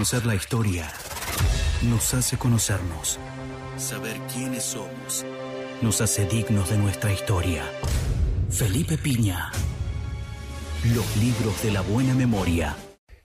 Conocer 0.00 0.24
la 0.24 0.34
historia 0.34 0.90
nos 1.82 2.14
hace 2.14 2.38
conocernos. 2.38 3.18
Saber 3.76 4.16
quiénes 4.32 4.62
somos 4.64 5.26
nos 5.82 6.00
hace 6.00 6.24
dignos 6.24 6.70
de 6.70 6.78
nuestra 6.78 7.12
historia. 7.12 7.64
Felipe 8.48 8.96
Piña. 8.96 9.50
Los 10.94 11.16
libros 11.18 11.62
de 11.62 11.72
la 11.72 11.82
buena 11.82 12.14
memoria. 12.14 12.74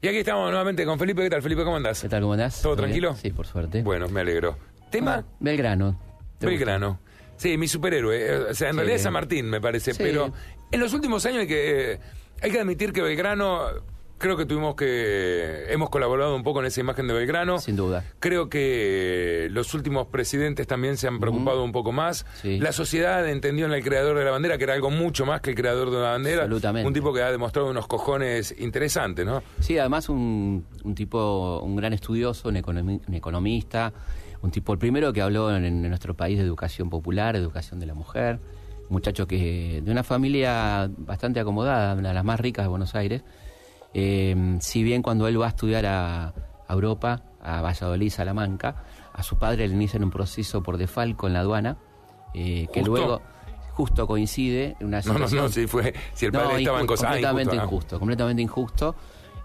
Y 0.01 0.09
aquí 0.09 0.17
estamos 0.17 0.49
nuevamente 0.49 0.83
con 0.85 0.99
Felipe. 0.99 1.23
¿Qué 1.23 1.29
tal, 1.29 1.41
Felipe? 1.41 1.63
¿Cómo 1.63 1.77
andás? 1.77 2.01
¿Qué 2.01 2.09
tal? 2.09 2.19
¿Cómo 2.23 2.33
andás? 2.33 2.61
¿Todo 2.61 2.75
bien? 2.75 2.87
tranquilo? 2.87 3.15
Sí, 3.21 3.29
por 3.31 3.47
suerte. 3.47 3.81
Bueno, 3.81 4.09
me 4.09 4.19
alegro. 4.19 4.57
¿Tema? 4.91 5.23
Ah, 5.25 5.35
Belgrano. 5.39 5.97
Belgrano. 6.41 6.99
Sí, 7.37 7.57
mi 7.57 7.69
superhéroe. 7.69 8.17
Eh, 8.21 8.37
O 8.51 8.53
sea, 8.53 8.67
en 8.67 8.73
Sí. 8.73 8.77
realidad 8.79 8.95
es 8.97 9.01
San 9.03 9.13
Martín, 9.13 9.49
me 9.49 9.61
parece. 9.61 9.93
Sí. 9.93 10.03
Pero 10.03 10.33
en 10.73 10.79
los 10.81 10.91
últimos 10.91 11.25
años 11.25 11.39
hay 11.39 11.47
que, 11.47 11.93
eh, 11.93 11.99
hay 12.41 12.51
que 12.51 12.59
admitir 12.59 12.91
que 12.91 13.01
Belgrano, 13.01 13.61
creo 14.17 14.37
que 14.37 14.45
tuvimos 14.45 14.75
que. 14.75 15.65
Hemos 15.69 15.89
colaborado 15.89 16.35
un 16.35 16.43
poco 16.43 16.59
en 16.61 16.67
esa 16.67 16.79
imagen 16.81 17.07
de 17.07 17.13
Belgrano. 17.13 17.59
Sin 17.59 17.75
duda. 17.75 18.03
Creo 18.19 18.49
que 18.49 19.47
los 19.51 19.73
últimos 19.73 20.07
presidentes 20.07 20.67
también 20.67 20.97
se 20.97 21.07
han 21.07 21.19
preocupado 21.19 21.63
un 21.63 21.71
poco 21.71 21.91
más. 21.91 22.25
Sí. 22.41 22.59
La 22.59 22.71
sociedad 22.71 23.27
entendió 23.29 23.65
en 23.65 23.71
el 23.73 23.83
creador 23.83 24.17
de 24.17 24.25
la 24.25 24.31
bandera 24.31 24.57
que 24.57 24.63
era 24.65 24.73
algo 24.73 24.89
mucho 24.91 25.25
más 25.25 25.41
que 25.41 25.51
el 25.51 25.55
creador 25.55 25.89
de 25.91 25.97
una 25.97 26.09
bandera. 26.11 26.43
Absolutamente. 26.43 26.87
Un 26.87 26.93
tipo 26.93 27.13
que 27.13 27.21
ha 27.21 27.31
demostrado 27.31 27.69
unos 27.69 27.87
cojones 27.87 28.55
interesantes, 28.59 29.25
¿no? 29.25 29.43
Sí, 29.59 29.77
además 29.77 30.09
un, 30.09 30.65
un 30.83 30.95
tipo, 30.95 31.59
un 31.61 31.75
gran 31.75 31.93
estudioso, 31.93 32.49
un, 32.49 32.55
economi- 32.55 33.01
un 33.07 33.13
economista, 33.13 33.91
un 34.41 34.51
tipo, 34.51 34.73
el 34.73 34.79
primero 34.79 35.11
que 35.13 35.21
habló 35.21 35.55
en, 35.55 35.65
en 35.65 35.89
nuestro 35.89 36.13
país 36.13 36.37
de 36.37 36.43
educación 36.43 36.89
popular, 36.89 37.35
educación 37.35 37.79
de 37.79 37.85
la 37.85 37.93
mujer, 37.93 38.39
un 38.89 38.93
muchacho 38.93 39.25
que 39.27 39.81
de 39.83 39.91
una 39.91 40.03
familia 40.03 40.89
bastante 40.97 41.39
acomodada, 41.39 41.95
una 41.95 42.09
de 42.09 42.13
las 42.15 42.23
más 42.23 42.39
ricas 42.39 42.65
de 42.65 42.69
Buenos 42.69 42.93
Aires. 42.95 43.23
Eh, 43.97 44.57
si 44.59 44.83
bien 44.83 45.01
cuando 45.01 45.25
él 45.27 45.39
va 45.41 45.45
a 45.45 45.49
estudiar 45.49 45.85
a, 45.85 46.27
a 46.27 46.73
Europa, 46.73 47.21
a 47.41 47.61
Valladolid, 47.61 48.09
Salamanca, 48.11 48.83
a 49.13 49.23
su 49.23 49.37
padre 49.37 49.67
le 49.69 49.73
inician 49.73 50.03
un 50.03 50.11
proceso 50.11 50.61
por 50.61 50.77
defalco 50.77 51.27
en 51.27 51.33
la 51.33 51.39
aduana, 51.39 51.77
eh, 52.33 52.67
que 52.73 52.83
luego 52.83 53.21
justo 53.71 54.05
coincide 54.05 54.75
en 54.81 54.87
una 54.87 54.99
No, 55.01 55.13
no, 55.13 55.27
situación- 55.27 55.43
no, 55.43 55.49
si, 55.49 55.67
fue, 55.67 55.93
si 56.13 56.25
el 56.25 56.33
no, 56.33 56.39
padre 56.39 56.57
estaba 56.59 56.81
en 56.81 56.87
cosas. 56.87 57.05
ah, 57.05 57.07
completamente 57.11 57.55
injusto, 57.55 57.61
ah. 57.61 57.73
injusto, 57.75 57.99
completamente 57.99 58.41
injusto. 58.41 58.95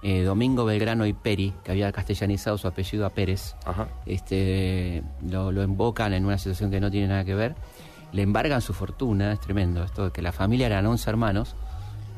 Eh, 0.02 0.22
Domingo 0.24 0.64
Belgrano 0.64 1.04
y 1.06 1.12
Peri, 1.12 1.52
que 1.62 1.72
había 1.72 1.92
castellanizado 1.92 2.56
su 2.58 2.66
apellido 2.66 3.04
a 3.06 3.10
Pérez, 3.10 3.54
Ajá. 3.66 3.86
este, 4.06 5.02
lo, 5.28 5.52
lo 5.52 5.62
invocan 5.62 6.12
en 6.14 6.24
una 6.24 6.38
situación 6.38 6.70
que 6.70 6.80
no 6.80 6.90
tiene 6.90 7.06
nada 7.08 7.22
que 7.24 7.34
ver, 7.34 7.54
le 8.12 8.22
embargan 8.22 8.62
su 8.62 8.72
fortuna, 8.72 9.32
es 9.32 9.40
tremendo 9.40 9.84
esto, 9.84 10.10
que 10.12 10.22
la 10.22 10.32
familia 10.32 10.66
eran 10.66 10.86
11 10.86 11.08
hermanos, 11.10 11.54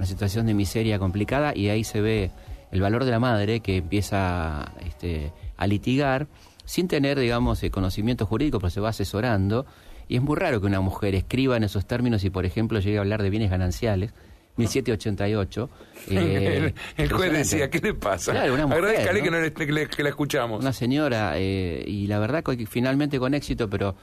una 0.02 0.06
situación 0.08 0.46
de 0.46 0.54
miseria 0.54 0.98
complicada, 0.98 1.56
y 1.56 1.68
ahí 1.68 1.84
se 1.84 2.00
ve 2.00 2.32
el 2.72 2.80
valor 2.80 3.04
de 3.04 3.12
la 3.12 3.20
madre 3.20 3.60
que 3.60 3.76
empieza 3.76 4.72
este, 4.84 5.30
a 5.56 5.68
litigar 5.68 6.26
sin 6.64 6.88
tener, 6.88 7.20
digamos, 7.20 7.62
eh, 7.62 7.70
conocimiento 7.70 8.26
jurídico, 8.26 8.58
pero 8.58 8.70
se 8.70 8.80
va 8.80 8.88
asesorando, 8.88 9.64
y 10.08 10.16
es 10.16 10.22
muy 10.22 10.36
raro 10.36 10.60
que 10.60 10.66
una 10.66 10.80
mujer 10.80 11.14
escriba 11.14 11.56
en 11.56 11.62
esos 11.62 11.86
términos 11.86 12.24
y, 12.24 12.30
por 12.30 12.44
ejemplo, 12.46 12.80
llegue 12.80 12.98
a 12.98 13.00
hablar 13.02 13.22
de 13.22 13.30
bienes 13.30 13.48
gananciales. 13.48 14.12
1788. 14.56 15.70
eh, 16.10 16.72
el, 16.96 17.04
el 17.04 17.12
juez 17.12 17.32
decía, 17.32 17.70
¿qué 17.70 17.78
le 17.78 17.94
pasa? 17.94 18.32
Claro, 18.32 18.54
una 18.54 18.66
mujer, 18.66 18.84
Agradezcale 18.84 19.18
¿no? 19.20 19.24
que, 19.24 19.30
no 19.30 19.40
le- 19.40 19.52
que 19.52 19.66
le- 19.72 19.86
que 19.88 20.02
la 20.02 20.08
escuchamos. 20.08 20.60
Una 20.60 20.72
señora, 20.72 21.34
eh, 21.36 21.84
y 21.86 22.06
la 22.08 22.18
verdad 22.18 22.42
que 22.42 22.66
finalmente 22.66 23.18
con 23.20 23.34
éxito, 23.34 23.70
pero 23.70 23.94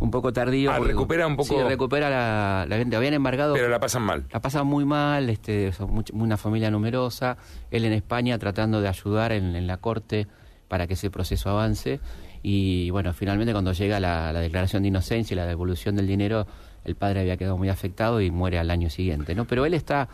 un 0.00 0.10
poco 0.10 0.32
tardío. 0.32 0.72
Ah, 0.72 0.78
recupera 0.80 1.26
un 1.26 1.36
poco- 1.36 1.48
Sí, 1.60 1.62
recupera 1.62 2.10
la, 2.10 2.66
la 2.68 2.76
venta. 2.76 2.96
Habían 2.96 3.14
embargado. 3.14 3.54
Pero 3.54 3.68
la 3.68 3.78
pasan 3.78 4.02
mal. 4.02 4.24
La 4.32 4.40
pasan 4.40 4.66
muy 4.66 4.84
mal, 4.84 5.30
este, 5.30 5.72
son 5.72 5.90
much- 5.90 6.10
una 6.12 6.36
familia 6.36 6.70
numerosa. 6.70 7.36
Él 7.70 7.84
en 7.84 7.92
España 7.92 8.38
tratando 8.38 8.80
de 8.80 8.88
ayudar 8.88 9.32
en, 9.32 9.54
en 9.56 9.66
la 9.66 9.76
corte 9.76 10.26
para 10.68 10.86
que 10.86 10.94
ese 10.94 11.10
proceso 11.10 11.50
avance. 11.50 12.00
Y 12.42 12.88
bueno, 12.90 13.12
finalmente 13.12 13.52
cuando 13.52 13.72
llega 13.72 14.00
la, 14.00 14.32
la 14.32 14.40
declaración 14.40 14.82
de 14.82 14.88
inocencia 14.88 15.34
y 15.34 15.36
la 15.36 15.46
devolución 15.46 15.94
del 15.96 16.06
dinero, 16.06 16.46
el 16.84 16.96
padre 16.96 17.20
había 17.20 17.36
quedado 17.36 17.58
muy 17.58 17.68
afectado 17.68 18.20
y 18.22 18.30
muere 18.30 18.58
al 18.58 18.70
año 18.70 18.88
siguiente, 18.88 19.34
¿no? 19.34 19.44
Pero 19.44 19.66
él 19.66 19.74
está 19.74 20.08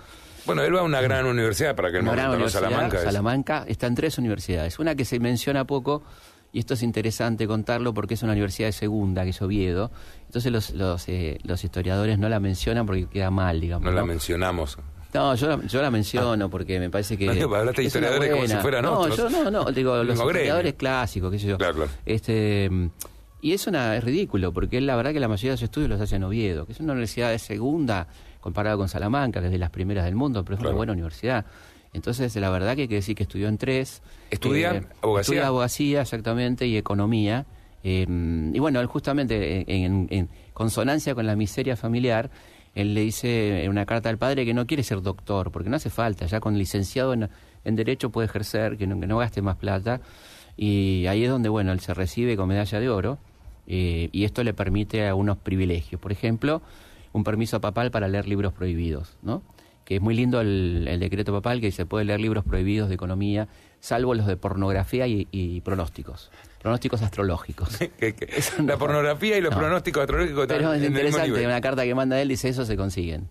Bueno, 0.45 0.63
él 0.63 0.75
va 0.75 0.81
a 0.81 0.83
una 0.83 1.01
gran 1.01 1.25
universidad 1.27 1.77
para 1.77 1.93
que 1.93 1.99
el 1.99 2.03
momento, 2.03 2.37
¿no? 2.39 2.49
Salamanca. 2.49 2.97
es- 2.99 3.05
Salamanca 3.05 3.65
está 3.69 3.87
en 3.87 3.95
tres 3.95 4.19
universidades. 4.19 4.81
Una 4.81 4.97
que 4.97 5.05
se 5.05 5.21
menciona 5.21 5.65
poco, 5.65 6.03
y 6.57 6.61
esto 6.61 6.73
es 6.73 6.83
interesante 6.83 7.47
contarlo 7.47 7.93
porque 7.93 8.15
es 8.15 8.23
una 8.23 8.33
universidad 8.33 8.69
de 8.69 8.73
segunda, 8.73 9.25
que 9.25 9.29
es 9.29 9.43
Oviedo. 9.43 9.91
Entonces 10.25 10.51
los, 10.51 10.71
los, 10.71 11.07
eh, 11.07 11.37
los 11.43 11.63
historiadores 11.63 12.19
no 12.19 12.31
la 12.31 12.41
mencionan 12.41 12.87
porque 12.87 13.07
queda 13.09 13.31
mal, 13.31 13.61
digamos. 13.61 13.85
No 13.85 13.91
¿no? 13.91 13.97
la 13.99 14.07
mencionamos. 14.07 14.79
No, 15.13 15.35
yo 15.35 15.49
la, 15.49 15.67
yo 15.67 15.83
la 15.83 15.91
menciono 15.91 16.49
porque 16.49 16.81
me 16.81 16.89
parece 16.89 17.19
que. 17.19 17.27
No, 17.27 17.35
digo, 17.35 17.55
hablaste 17.55 17.83
de 17.83 17.87
historiadores 17.89 18.31
como 18.33 18.47
si 18.47 18.55
fueran 18.57 18.85
no, 18.85 19.01
otros. 19.01 19.19
yo 19.19 19.29
no, 19.29 19.51
no, 19.51 19.71
digo, 19.71 20.03
los 20.03 20.19
historiadores 20.19 20.73
clásicos, 20.73 21.31
qué 21.31 21.39
sé 21.39 21.47
yo. 21.49 21.59
Claro, 21.59 21.75
claro. 21.75 21.91
Este, 22.07 22.71
y 23.43 23.53
es, 23.53 23.67
una, 23.67 23.95
es 23.95 24.03
ridículo, 24.03 24.51
porque 24.55 24.81
la 24.81 24.97
verdad 24.97 25.13
que 25.13 25.21
la 25.21 25.29
mayoría 25.29 25.51
de 25.51 25.57
sus 25.59 25.65
estudios 25.65 25.91
los 25.91 26.01
hace 26.01 26.17
en 26.17 26.25
Oviedo, 26.25 26.65
que 26.65 26.73
es 26.73 26.81
una 26.81 26.95
universidad 26.95 27.33
de 27.33 27.39
segunda 27.39 28.09
comparada 28.41 28.79
con 28.79 28.89
Salamanca, 28.89 29.41
que 29.41 29.47
es 29.49 29.53
de 29.53 29.59
las 29.59 29.69
primeras 29.69 30.07
del 30.07 30.15
mundo, 30.15 30.43
pero 30.43 30.55
es 30.55 30.61
Claro. 30.61 30.71
una 30.71 30.77
buena 30.79 30.93
universidad. 30.95 31.45
Entonces, 31.97 32.37
la 32.37 32.51
verdad 32.51 32.77
que 32.77 32.83
hay 32.83 32.89
que 32.89 32.95
decir 32.97 33.17
que 33.17 33.25
estudió 33.25 33.49
en 33.49 33.59
tres. 33.59 34.03
¿Estudia 34.31 34.71
abogacía? 35.03 35.21
Estudia 35.21 35.47
abogacía, 35.49 36.01
exactamente, 36.03 36.67
y 36.67 36.77
economía. 36.77 37.47
Eh, 37.83 38.07
y 38.53 38.59
bueno, 38.59 38.81
él 38.81 38.87
justamente 38.87 39.61
en, 39.73 39.85
en- 39.85 40.07
en 40.11 40.29
consonancia 40.53 41.15
con 41.15 41.27
la 41.27 41.37
miseria 41.37 41.77
familiar, 41.77 42.31
él 42.75 42.95
le 42.95 43.01
dice 43.01 43.65
en 43.65 43.71
una 43.71 43.87
carta 43.87 44.09
al 44.11 44.19
padre 44.19 44.45
que 44.45 44.53
no 44.55 44.67
quiere 44.67 44.83
ser 44.83 45.01
doctor, 45.03 45.51
porque 45.51 45.71
no 45.71 45.77
hace 45.77 45.91
falta, 45.91 46.27
ya 46.27 46.41
con 46.41 46.59
licenciado 46.59 47.13
en, 47.15 47.29
en 47.65 47.77
Derecho 47.77 48.11
puede 48.11 48.27
ejercer, 48.27 48.77
que 48.77 48.87
no, 48.87 48.99
que 49.01 49.07
no 49.07 49.19
gaste 49.19 49.41
más 49.43 49.57
plata. 49.57 50.01
Y 50.57 51.07
ahí 51.07 51.25
es 51.25 51.31
donde, 51.31 51.49
bueno, 51.49 51.73
él 51.73 51.81
se 51.81 51.95
recibe 51.95 52.37
con 52.37 52.49
medalla 52.49 52.81
de 52.81 52.89
oro, 52.89 53.19
eh, 53.67 54.09
y 54.13 54.25
esto 54.25 54.43
le 54.45 54.55
permite 54.55 55.07
algunos 55.07 55.37
privilegios. 55.39 56.01
Por 56.01 56.13
ejemplo, 56.13 56.63
un 57.13 57.25
permiso 57.25 57.61
papal 57.61 57.91
para 57.91 58.09
leer 58.09 58.27
libros 58.29 58.53
prohibidos, 58.53 59.17
¿no? 59.23 59.43
Que 59.87 59.97
es 59.97 60.03
muy 60.03 60.15
lindo 60.15 60.41
el, 60.43 60.87
el 60.89 61.01
decreto 61.01 61.33
papal 61.33 61.61
que 61.63 61.71
se 61.73 61.87
puede 61.87 62.05
leer 62.05 62.21
libros 62.21 62.45
prohibidos 62.45 62.89
de 62.91 62.97
economía, 62.97 63.49
salvo 63.81 64.15
los 64.15 64.27
de 64.27 64.37
pornografía 64.37 65.07
y, 65.07 65.29
y 65.31 65.61
pronósticos. 65.63 66.31
Pronósticos 66.61 67.01
astrológicos. 67.03 67.79
La 68.59 68.65
no. 68.65 68.79
pornografía 68.79 69.39
y 69.39 69.41
los 69.41 69.53
No. 69.53 69.59
pronósticos 69.61 70.03
astrológicos 70.03 70.47
Pero 70.49 70.75
es 70.75 70.83
interesante, 70.83 71.47
una 71.47 71.61
carta 71.61 71.85
que 71.85 71.95
manda 71.95 72.21
él 72.21 72.29
dice 72.29 72.49
eso 72.49 72.67
se 72.67 72.77
consiguen. 72.77 73.29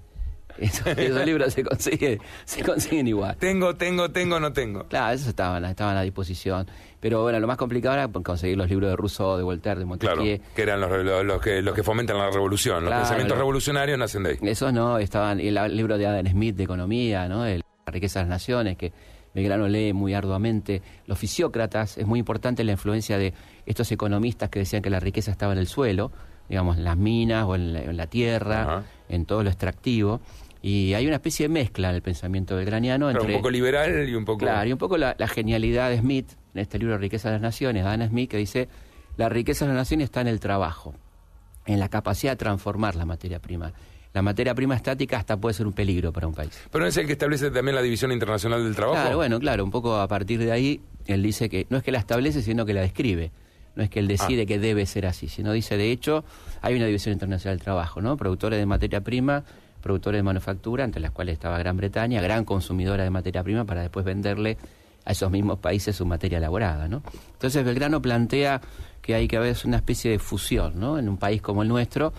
Esos, 0.58 0.88
esos 0.88 1.26
libros 1.26 1.54
se 1.54 1.64
consiguen, 1.64 2.20
se 2.46 2.64
consiguen 2.64 3.08
igual. 3.08 3.36
Tengo, 3.38 3.76
tengo, 3.76 4.10
tengo, 4.12 4.40
no 4.40 4.54
tengo. 4.54 4.88
Claro, 4.88 5.14
esos 5.14 5.28
estaban, 5.28 5.66
estaban 5.66 5.98
a 5.98 6.02
disposición. 6.02 6.68
Pero 7.00 7.22
bueno, 7.24 7.40
lo 7.40 7.48
más 7.48 7.58
complicado 7.58 7.94
era 7.96 8.08
conseguir 8.08 8.58
los 8.58 8.70
libros 8.70 8.90
de 8.90 8.96
Rousseau, 8.96 9.38
de 9.38 9.44
Voltaire, 9.44 9.80
de 9.82 9.86
Claro, 9.98 10.16
Montesquieu. 10.18 10.40
que 10.56 10.62
eran 10.62 10.80
los, 10.82 10.90
los- 11.04 11.26
los 11.26 11.42
que, 11.42 11.62
los 11.62 11.76
que 11.76 11.84
fomentan 11.84 12.18
la 12.18 12.32
revolución. 12.32 12.78
Los 12.84 12.90
Claro, 12.90 13.02
pensamientos 13.04 13.38
revolucionarios 13.38 14.00
nacen 14.00 14.24
de 14.24 14.30
ahí. 14.32 14.38
Esos 14.42 14.74
no, 14.74 14.98
estaban, 14.98 15.40
el 15.40 15.56
libro 15.76 15.98
de 15.98 16.08
Adam 16.08 16.26
Smith 16.28 16.56
de 16.56 16.64
economía, 16.64 17.28
¿no? 17.28 17.46
El- 17.46 17.62
la 17.86 17.92
riqueza 17.92 18.20
de 18.20 18.24
las 18.24 18.30
naciones, 18.30 18.78
que 18.78 18.92
Belgrano 19.36 19.68
lee 19.68 19.94
muy 19.94 20.14
arduamente. 20.16 20.82
Los 21.06 21.20
fisiócratas, 21.20 21.98
es 22.00 22.08
muy 22.08 22.18
importante 22.20 22.64
la 22.64 22.72
influencia 22.72 23.18
de 23.20 23.34
estos 23.68 23.92
economistas 23.92 24.50
que 24.50 24.60
decían 24.60 24.82
que 24.82 24.90
la 24.90 25.00
riqueza 25.00 25.30
estaba 25.30 25.54
en 25.54 25.60
el 25.60 25.68
suelo, 25.68 26.12
digamos, 26.50 26.78
en 26.78 26.84
las 26.86 26.98
minas 26.98 27.44
o 27.46 27.54
en 27.56 27.74
la, 27.74 27.82
en 27.84 27.98
la 27.98 28.08
tierra, 28.08 28.84
en 29.10 29.26
todo 29.26 29.44
lo 29.44 29.50
extractivo. 29.50 30.22
Y 30.68 30.96
hay 30.96 31.06
una 31.06 31.18
especie 31.18 31.44
de 31.48 31.54
mezcla 31.54 31.90
en 31.92 31.96
el 31.96 32.02
pensamiento 32.02 32.56
belgraniano 32.56 33.06
Claro, 33.06 33.20
entre... 33.22 33.36
un 33.36 33.42
poco 33.42 33.52
liberal 33.52 34.10
y 34.10 34.16
un 34.16 34.26
poco... 34.26 34.40
Claro, 34.40 34.68
y 34.68 34.72
un 34.72 34.80
poco 34.80 34.98
la, 34.98 35.16
la 35.20 35.28
genialidad 35.28 35.92
de 35.92 36.00
Smith, 36.00 36.32
en 36.56 36.62
este 36.62 36.80
libro 36.80 36.98
Riqueza 36.98 37.30
de 37.30 37.34
las 37.36 37.42
Naciones, 37.44 37.86
Adam 37.86 38.10
Smith, 38.10 38.32
que 38.32 38.38
dice, 38.38 38.68
la 39.16 39.30
riqueza 39.30 39.66
de 39.66 39.70
las 39.70 39.78
naciones 39.78 40.06
está 40.06 40.22
en 40.22 40.28
el 40.28 40.40
trabajo, 40.40 40.96
en 41.68 41.80
la 41.80 41.88
capacidad 41.90 42.32
de 42.32 42.38
transformar 42.38 42.96
la 42.96 43.06
materia 43.06 43.40
prima. 43.40 43.74
La 44.14 44.24
materia 44.24 44.56
prima 44.56 44.76
estática 44.76 45.18
hasta 45.18 45.38
puede 45.38 45.54
ser 45.54 45.68
un 45.68 45.74
peligro 45.74 46.12
para 46.12 46.26
un 46.26 46.34
país. 46.34 46.60
Pero 46.72 46.88
es 46.88 46.98
el 46.98 47.06
que 47.06 47.12
establece 47.12 47.52
también 47.52 47.76
la 47.76 47.84
División 47.84 48.12
Internacional 48.12 48.64
del 48.64 48.76
Trabajo. 48.76 49.00
Claro, 49.02 49.18
bueno, 49.18 49.40
claro, 49.40 49.64
un 49.64 49.70
poco 49.72 49.98
a 49.98 50.08
partir 50.08 50.40
de 50.40 50.52
ahí, 50.52 50.82
él 51.06 51.22
dice 51.22 51.48
que 51.48 51.68
no 51.70 51.78
es 51.78 51.84
que 51.84 51.92
la 51.92 52.00
establece, 52.00 52.42
sino 52.42 52.66
que 52.66 52.74
la 52.74 52.82
describe. 52.82 53.32
No 53.76 53.84
es 53.84 53.90
que 53.92 54.00
él 54.00 54.08
decide 54.08 54.44
Ah. 54.44 54.46
que 54.48 54.58
debe 54.58 54.88
ser 54.88 55.06
así, 55.06 55.28
sino 55.28 55.52
dice, 55.52 55.78
de 55.78 55.92
hecho, 55.92 56.24
hay 56.64 56.76
una 56.76 56.86
división 56.88 57.14
internacional 57.14 57.58
del 57.58 57.64
trabajo, 57.64 58.02
¿no? 58.02 58.16
Productores 58.18 58.58
de 58.58 58.66
materia 58.66 59.02
prima, 59.02 59.44
productores 59.86 60.18
de 60.18 60.24
manufactura, 60.24 60.84
entre 60.84 61.00
las 61.00 61.12
cuales 61.12 61.34
estaba 61.34 61.60
Gran 61.60 61.78
Bretaña, 61.78 62.20
gran 62.20 62.44
consumidora 62.44 63.04
de 63.04 63.12
materia 63.12 63.44
prima 63.44 63.66
para 63.66 63.82
después 63.82 64.04
venderle 64.04 64.58
a 65.06 65.12
esos 65.12 65.30
mismos 65.30 65.60
países 65.60 65.96
su 65.96 66.08
materia 66.08 66.40
elaborada, 66.40 66.88
¿no? 66.88 67.04
Entonces 67.34 67.64
Belgrano 67.64 68.02
plantea 68.02 68.62
que 69.04 69.14
hay 69.14 69.28
que 69.28 69.38
haber 69.38 69.56
una 69.64 69.78
especie 69.78 70.10
de 70.10 70.18
fusión, 70.18 70.80
¿no? 70.80 70.98
En 70.98 71.08
un 71.08 71.18
país 71.18 71.40
como 71.40 71.62
el 71.62 71.68
nuestro, 71.68 72.14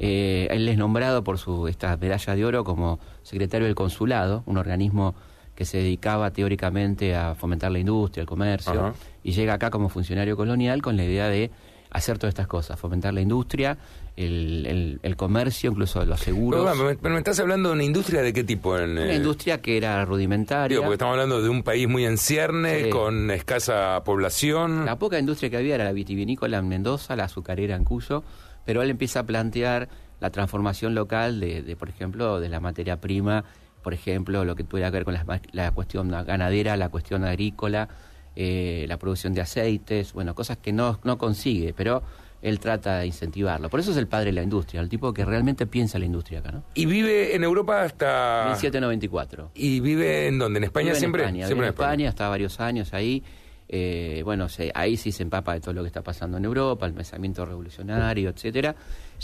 eh, 0.00 0.48
él 0.50 0.68
es 0.68 0.76
nombrado 0.76 1.22
por 1.22 1.38
su 1.38 1.68
esta 1.68 1.96
medalla 1.96 2.34
de 2.34 2.44
oro 2.44 2.64
como 2.64 2.98
secretario 3.22 3.68
del 3.68 3.76
consulado, 3.76 4.42
un 4.46 4.58
organismo 4.58 5.14
que 5.54 5.64
se 5.64 5.78
dedicaba 5.78 6.32
teóricamente 6.32 7.14
a 7.14 7.36
fomentar 7.36 7.70
la 7.70 7.78
industria, 7.78 8.22
el 8.22 8.26
comercio, 8.26 8.86
Ajá. 8.86 8.94
y 9.22 9.30
llega 9.30 9.54
acá 9.54 9.70
como 9.70 9.88
funcionario 9.88 10.36
colonial 10.36 10.82
con 10.82 10.96
la 10.96 11.04
idea 11.04 11.28
de 11.28 11.52
hacer 11.92 12.18
todas 12.18 12.32
estas 12.32 12.46
cosas, 12.46 12.78
fomentar 12.78 13.12
la 13.12 13.20
industria, 13.20 13.76
el, 14.16 14.98
el, 15.02 15.16
comercio, 15.16 15.70
incluso 15.70 16.04
los 16.04 16.20
seguros. 16.20 16.66
Pero, 17.00 17.14
me, 17.14 17.18
estás 17.18 17.38
hablando 17.40 17.68
de 17.68 17.74
una 17.74 17.84
industria 17.84 18.22
de 18.22 18.32
qué 18.32 18.44
tipo? 18.44 18.78
En, 18.78 18.92
una 18.92 19.14
industria 19.14 19.60
que 19.60 19.76
era 19.76 20.04
rudimentaria. 20.04 20.78
porque 20.78 20.94
estamos 20.94 21.12
hablando 21.12 21.42
de 21.42 21.48
un 21.48 21.62
país 21.62 21.88
muy 21.88 22.04
en 22.04 22.18
ciernes, 22.18 22.88
con 22.88 23.30
escasa 23.30 24.02
población. 24.04 24.84
La 24.86 24.98
poca 24.98 25.18
industria 25.18 25.50
que 25.50 25.56
había 25.58 25.74
era 25.74 25.84
la 25.84 25.92
vitivinícola 25.92 26.58
en 26.58 26.68
Mendoza, 26.68 27.16
la 27.16 27.24
azucarera 27.24 27.76
en 27.76 27.84
Cuyo, 27.84 28.24
pero 28.64 28.82
él 28.82 28.90
empieza 28.90 29.20
a 29.20 29.26
plantear 29.26 29.88
la 30.20 30.30
transformación 30.30 30.94
local 30.94 31.40
de, 31.40 31.62
de 31.62 31.76
por 31.76 31.88
ejemplo, 31.88 32.40
de 32.40 32.48
la 32.48 32.60
materia 32.60 33.00
prima 33.00 33.44
por 33.82 33.94
ejemplo, 33.94 34.44
lo 34.44 34.54
que 34.54 34.64
tuviera 34.64 34.90
que 34.90 34.98
ver 34.98 35.04
con 35.04 35.16
la, 35.52 35.70
cuestión 35.72 36.08
ganadera, 36.08 36.76
la 36.76 36.88
cuestión 36.88 37.24
agrícola, 37.24 37.88
eh, 38.36 38.84
la 38.88 38.96
producción 38.98 39.34
de 39.34 39.40
aceites, 39.40 40.12
bueno, 40.12 40.34
cosas 40.34 40.58
que 40.58 40.72
no, 40.72 41.00
no 41.04 41.18
consigue, 41.18 41.74
pero 41.74 42.02
él 42.40 42.58
trata 42.58 42.98
de 42.98 43.06
incentivarlo. 43.06 43.68
Por 43.68 43.80
eso 43.80 43.92
es 43.92 43.96
el 43.96 44.08
padre 44.08 44.26
de 44.26 44.32
la 44.32 44.42
industria, 44.42 44.80
el 44.80 44.88
tipo 44.88 45.12
que 45.12 45.24
realmente 45.24 45.66
piensa 45.66 45.98
la 45.98 46.06
industria 46.06 46.40
acá, 46.40 46.52
¿no? 46.52 46.64
Y 46.74 46.86
vive 46.86 47.36
en 47.36 47.44
Europa 47.44 47.82
hasta... 47.82 48.44
1794. 48.48 49.52
¿Y 49.54 49.80
vive 49.80 50.26
en 50.26 50.38
dónde? 50.38 50.58
¿En 50.58 50.64
España 50.64 50.94
siempre? 50.94 51.22
En 51.22 51.28
España, 51.28 51.46
siempre 51.46 51.66
en 51.66 51.72
España, 51.72 52.08
está 52.08 52.28
varios 52.28 52.58
años 52.60 52.92
ahí. 52.94 53.22
Eh, 53.68 54.22
bueno, 54.24 54.48
ahí 54.74 54.96
sí 54.96 55.12
se 55.12 55.22
empapa 55.22 55.54
de 55.54 55.60
todo 55.60 55.72
lo 55.72 55.82
que 55.82 55.86
está 55.86 56.02
pasando 56.02 56.36
en 56.36 56.44
Europa, 56.44 56.84
el 56.84 56.92
pensamiento 56.94 57.46
revolucionario, 57.46 58.30
etcétera. 58.30 58.74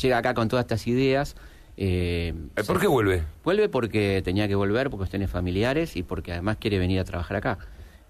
Llega 0.01 0.19
acá 0.19 0.33
con 0.33 0.49
todas 0.49 0.65
estas 0.65 0.87
ideas 0.87 1.35
eh, 1.81 2.35
¿Por 2.67 2.81
qué 2.81 2.89
vuelve? 2.89 3.23
Vuelve 3.45 3.69
porque 3.69 4.21
tenía 4.25 4.49
que 4.49 4.57
volver 4.57 4.91
por 4.91 4.99
cuestiones 4.99 5.31
familiares 5.31 5.95
y 5.97 6.03
porque 6.03 6.33
además 6.33 6.57
quiere 6.59 6.81
venir 6.81 6.99
a 6.99 7.05
trabajar 7.05 7.37
acá. 7.37 7.59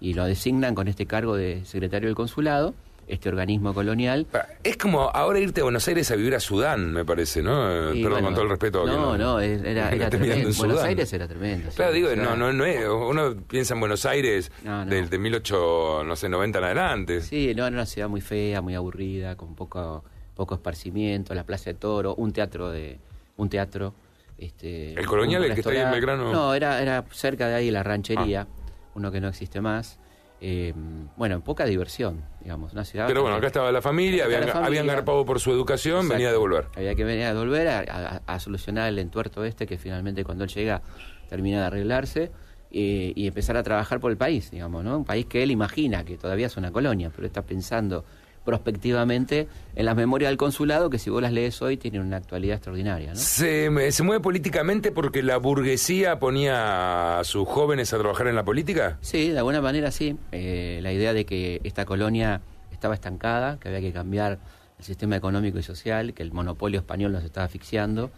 Y 0.01 0.13
lo 0.13 0.25
designan 0.25 0.75
con 0.75 0.87
este 0.87 1.05
cargo 1.05 1.35
de 1.35 1.65
secretario 1.65 2.07
del 2.07 2.15
consulado, 2.15 2.73
este 3.09 3.27
organismo 3.27 3.73
colonial. 3.73 4.27
Es 4.63 4.77
como 4.77 5.09
ahora 5.09 5.39
irte 5.39 5.61
a 5.61 5.63
Buenos 5.63 5.87
Aires 5.87 6.09
a 6.11 6.15
vivir 6.15 6.35
a 6.35 6.39
Sudán, 6.39 6.93
me 6.93 7.03
parece, 7.03 7.41
¿no? 7.41 7.51
Perdón, 7.91 8.23
con 8.23 8.33
todo 8.33 8.43
el 8.43 8.49
respeto. 8.49 8.85
No, 8.85 9.17
no, 9.17 9.39
era, 9.39 9.89
era 9.91 10.09
tremendo. 10.09 10.49
Buenos 10.57 10.81
Aires 10.83 11.11
era 11.11 11.27
tremendo. 11.27 11.69
Claro, 11.75 11.91
digo, 11.91 12.15
no, 12.15 12.35
no, 12.35 12.53
no 12.53 12.65
es, 12.65 12.87
uno 12.87 13.35
piensa 13.47 13.73
en 13.73 13.79
Buenos 13.79 14.05
Aires 14.05 14.51
del 14.87 15.09
de 15.09 15.17
1890 15.17 16.59
en 16.59 16.63
adelante. 16.63 17.21
Sí, 17.21 17.53
no, 17.55 17.65
era 17.65 17.75
una 17.75 17.85
ciudad 17.85 18.07
muy 18.07 18.21
fea, 18.21 18.61
muy 18.61 18.75
aburrida, 18.75 19.35
con 19.35 19.55
poco, 19.55 20.03
poco 20.35 20.55
esparcimiento, 20.55 21.33
la 21.33 21.43
Plaza 21.43 21.71
de 21.71 21.73
Toro, 21.73 22.15
un 22.15 22.31
teatro 22.31 22.69
de 22.69 22.99
un 23.37 23.49
teatro. 23.49 23.93
Este, 24.37 24.93
¿El 24.93 25.05
colonial, 25.05 25.43
el 25.43 25.53
que 25.53 25.59
está 25.59 25.71
ahí 25.71 25.79
en 25.79 25.91
Belgrano? 25.91 26.31
No, 26.31 26.53
era, 26.53 26.81
era 26.81 27.03
cerca 27.11 27.47
de 27.47 27.55
ahí 27.55 27.71
la 27.71 27.83
ranchería, 27.83 28.47
ah. 28.49 28.58
Uno 28.95 29.11
que 29.11 29.21
no 29.21 29.27
existe 29.27 29.61
más. 29.61 29.99
Eh, 30.41 30.73
bueno, 31.17 31.41
poca 31.43 31.65
diversión, 31.65 32.23
digamos, 32.41 32.71
una 32.71 32.85
ciudad. 32.85 33.07
Pero 33.07 33.21
bueno, 33.21 33.35
acá 33.35 33.47
estaba 33.47 33.71
la 33.71 33.81
familia, 33.81 34.25
habían, 34.25 34.49
habían 34.49 34.87
garpado 34.87 35.25
por 35.25 35.39
su 35.39 35.51
educación, 35.51 36.07
venía 36.07 36.29
a 36.29 36.31
devolver. 36.31 36.67
Había 36.75 36.95
que 36.95 37.03
venir 37.03 37.25
a 37.25 37.33
devolver, 37.33 37.67
a, 37.67 38.39
solucionar 38.39 38.87
el 38.87 38.99
entuerto 38.99 39.43
este, 39.43 39.67
que 39.67 39.77
finalmente 39.77 40.23
cuando 40.23 40.45
él 40.45 40.49
llega 40.49 40.81
termina 41.27 41.59
de 41.59 41.65
arreglarse. 41.65 42.31
Eh, 42.71 43.13
y 43.15 43.25
empezar 43.25 43.57
a 43.57 43.63
trabajar 43.63 43.99
por 43.99 44.11
el 44.11 44.17
país, 44.17 44.51
digamos, 44.51 44.83
¿no? 44.83 44.99
Un 44.99 45.03
país 45.03 45.25
que 45.25 45.41
él 45.41 45.49
imagina 45.49 46.05
que 46.05 46.19
todavía 46.19 46.45
es 46.45 46.55
una 46.55 46.71
colonia, 46.71 47.11
pero 47.13 47.25
está 47.25 47.41
pensando 47.41 48.05
prospectivamente 48.49 49.47
en 49.75 49.85
las 49.85 49.95
memorias 49.95 50.31
del 50.31 50.37
consulado, 50.37 50.89
que 50.89 50.97
si 50.97 51.11
vos 51.11 51.21
las 51.21 51.31
lees 51.31 51.61
hoy 51.61 51.77
tienen 51.77 52.01
una 52.01 52.17
actualidad 52.17 52.55
extraordinaria. 52.55 53.09
¿no? 53.09 53.15
¿Se, 53.15 53.69
mueve 53.69 54.19
políticamente 54.21 54.91
porque 54.91 55.21
la 55.21 55.37
burguesía 55.37 56.17
ponía 56.17 57.19
a 57.19 57.23
sus 57.23 57.47
jóvenes 57.47 57.93
a 57.93 57.99
trabajar 57.99 58.25
en 58.25 58.35
la 58.35 58.43
política? 58.43 58.97
Sí, 59.01 59.29
de 59.29 59.37
alguna 59.37 59.61
manera 59.61 59.91
sí. 59.91 60.17
Eh, 60.31 60.79
la 60.81 60.91
idea 60.91 61.13
de 61.13 61.27
que 61.27 61.61
esta 61.63 61.85
colonia 61.85 62.41
estaba 62.71 62.95
estancada, 62.95 63.59
que 63.59 63.67
había 63.67 63.81
que 63.81 63.93
cambiar 63.93 64.39
el 64.79 64.83
sistema 64.83 65.15
económico 65.15 65.59
y 65.59 65.63
social, 65.63 66.15
que 66.15 66.23
el 66.23 66.31
monopolio 66.31 66.79
español 66.79 67.11
nos 67.11 67.23
estaba 67.23 67.45
asfixiando. 67.45 68.09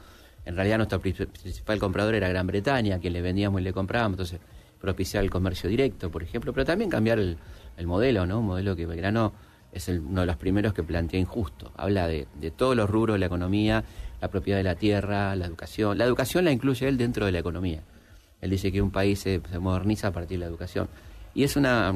En 0.46 0.56
realidad 0.56 0.78
nuestro 0.78 1.02
principal 1.02 1.78
comprador 1.78 2.16
era 2.16 2.30
Gran 2.30 2.48
Bretaña, 2.48 2.96
a 2.96 3.00
quien 3.00 3.12
le 3.12 3.22
vendíamos 3.22 3.60
y 3.60 3.66
le 3.66 3.74
comprábamos, 3.74 4.14
entonces 4.14 4.40
propiciar 4.80 5.26
el 5.26 5.30
comercio 5.30 5.70
directo, 5.70 6.10
por 6.10 6.24
ejemplo, 6.24 6.54
pero 6.54 6.66
también 6.66 6.90
cambiar 6.90 7.20
el, 7.20 7.38
el 7.76 7.86
modelo, 7.86 8.26
¿no? 8.26 8.40
Un 8.40 8.46
modelo 8.46 8.78
que 8.78 8.86
Belgrano 8.86 9.34
es 9.72 9.88
uno 9.88 10.22
de 10.22 10.28
los 10.28 10.38
primeros 10.38 10.74
que 10.74 10.84
plantea 10.84 11.20
injusto. 11.20 11.72
Habla 11.76 12.08
de, 12.08 12.28
todos 12.56 12.76
los 12.76 12.90
rubros 12.90 13.16
de 13.16 13.20
la 13.20 13.26
economía, 13.28 13.84
la 14.20 14.28
propiedad 14.30 14.60
de 14.60 14.64
la 14.64 14.76
tierra, 14.76 15.36
la 15.36 15.46
educación. 15.46 15.98
La 15.98 16.06
educación 16.06 16.46
la 16.46 16.52
incluye 16.52 16.88
él 16.88 16.98
dentro 16.98 17.26
de 17.26 17.32
la 17.32 17.40
economía. 17.40 17.82
Él 18.42 18.50
dice 18.50 18.72
que 18.72 18.82
un 18.82 18.92
país 18.92 19.20
se, 19.20 19.42
moderniza 19.60 20.08
a 20.08 20.12
partir 20.12 20.40
de 20.40 20.46
la 20.46 20.50
educación. 20.50 20.90
Y 21.34 21.44
es 21.44 21.56
una, 21.56 21.94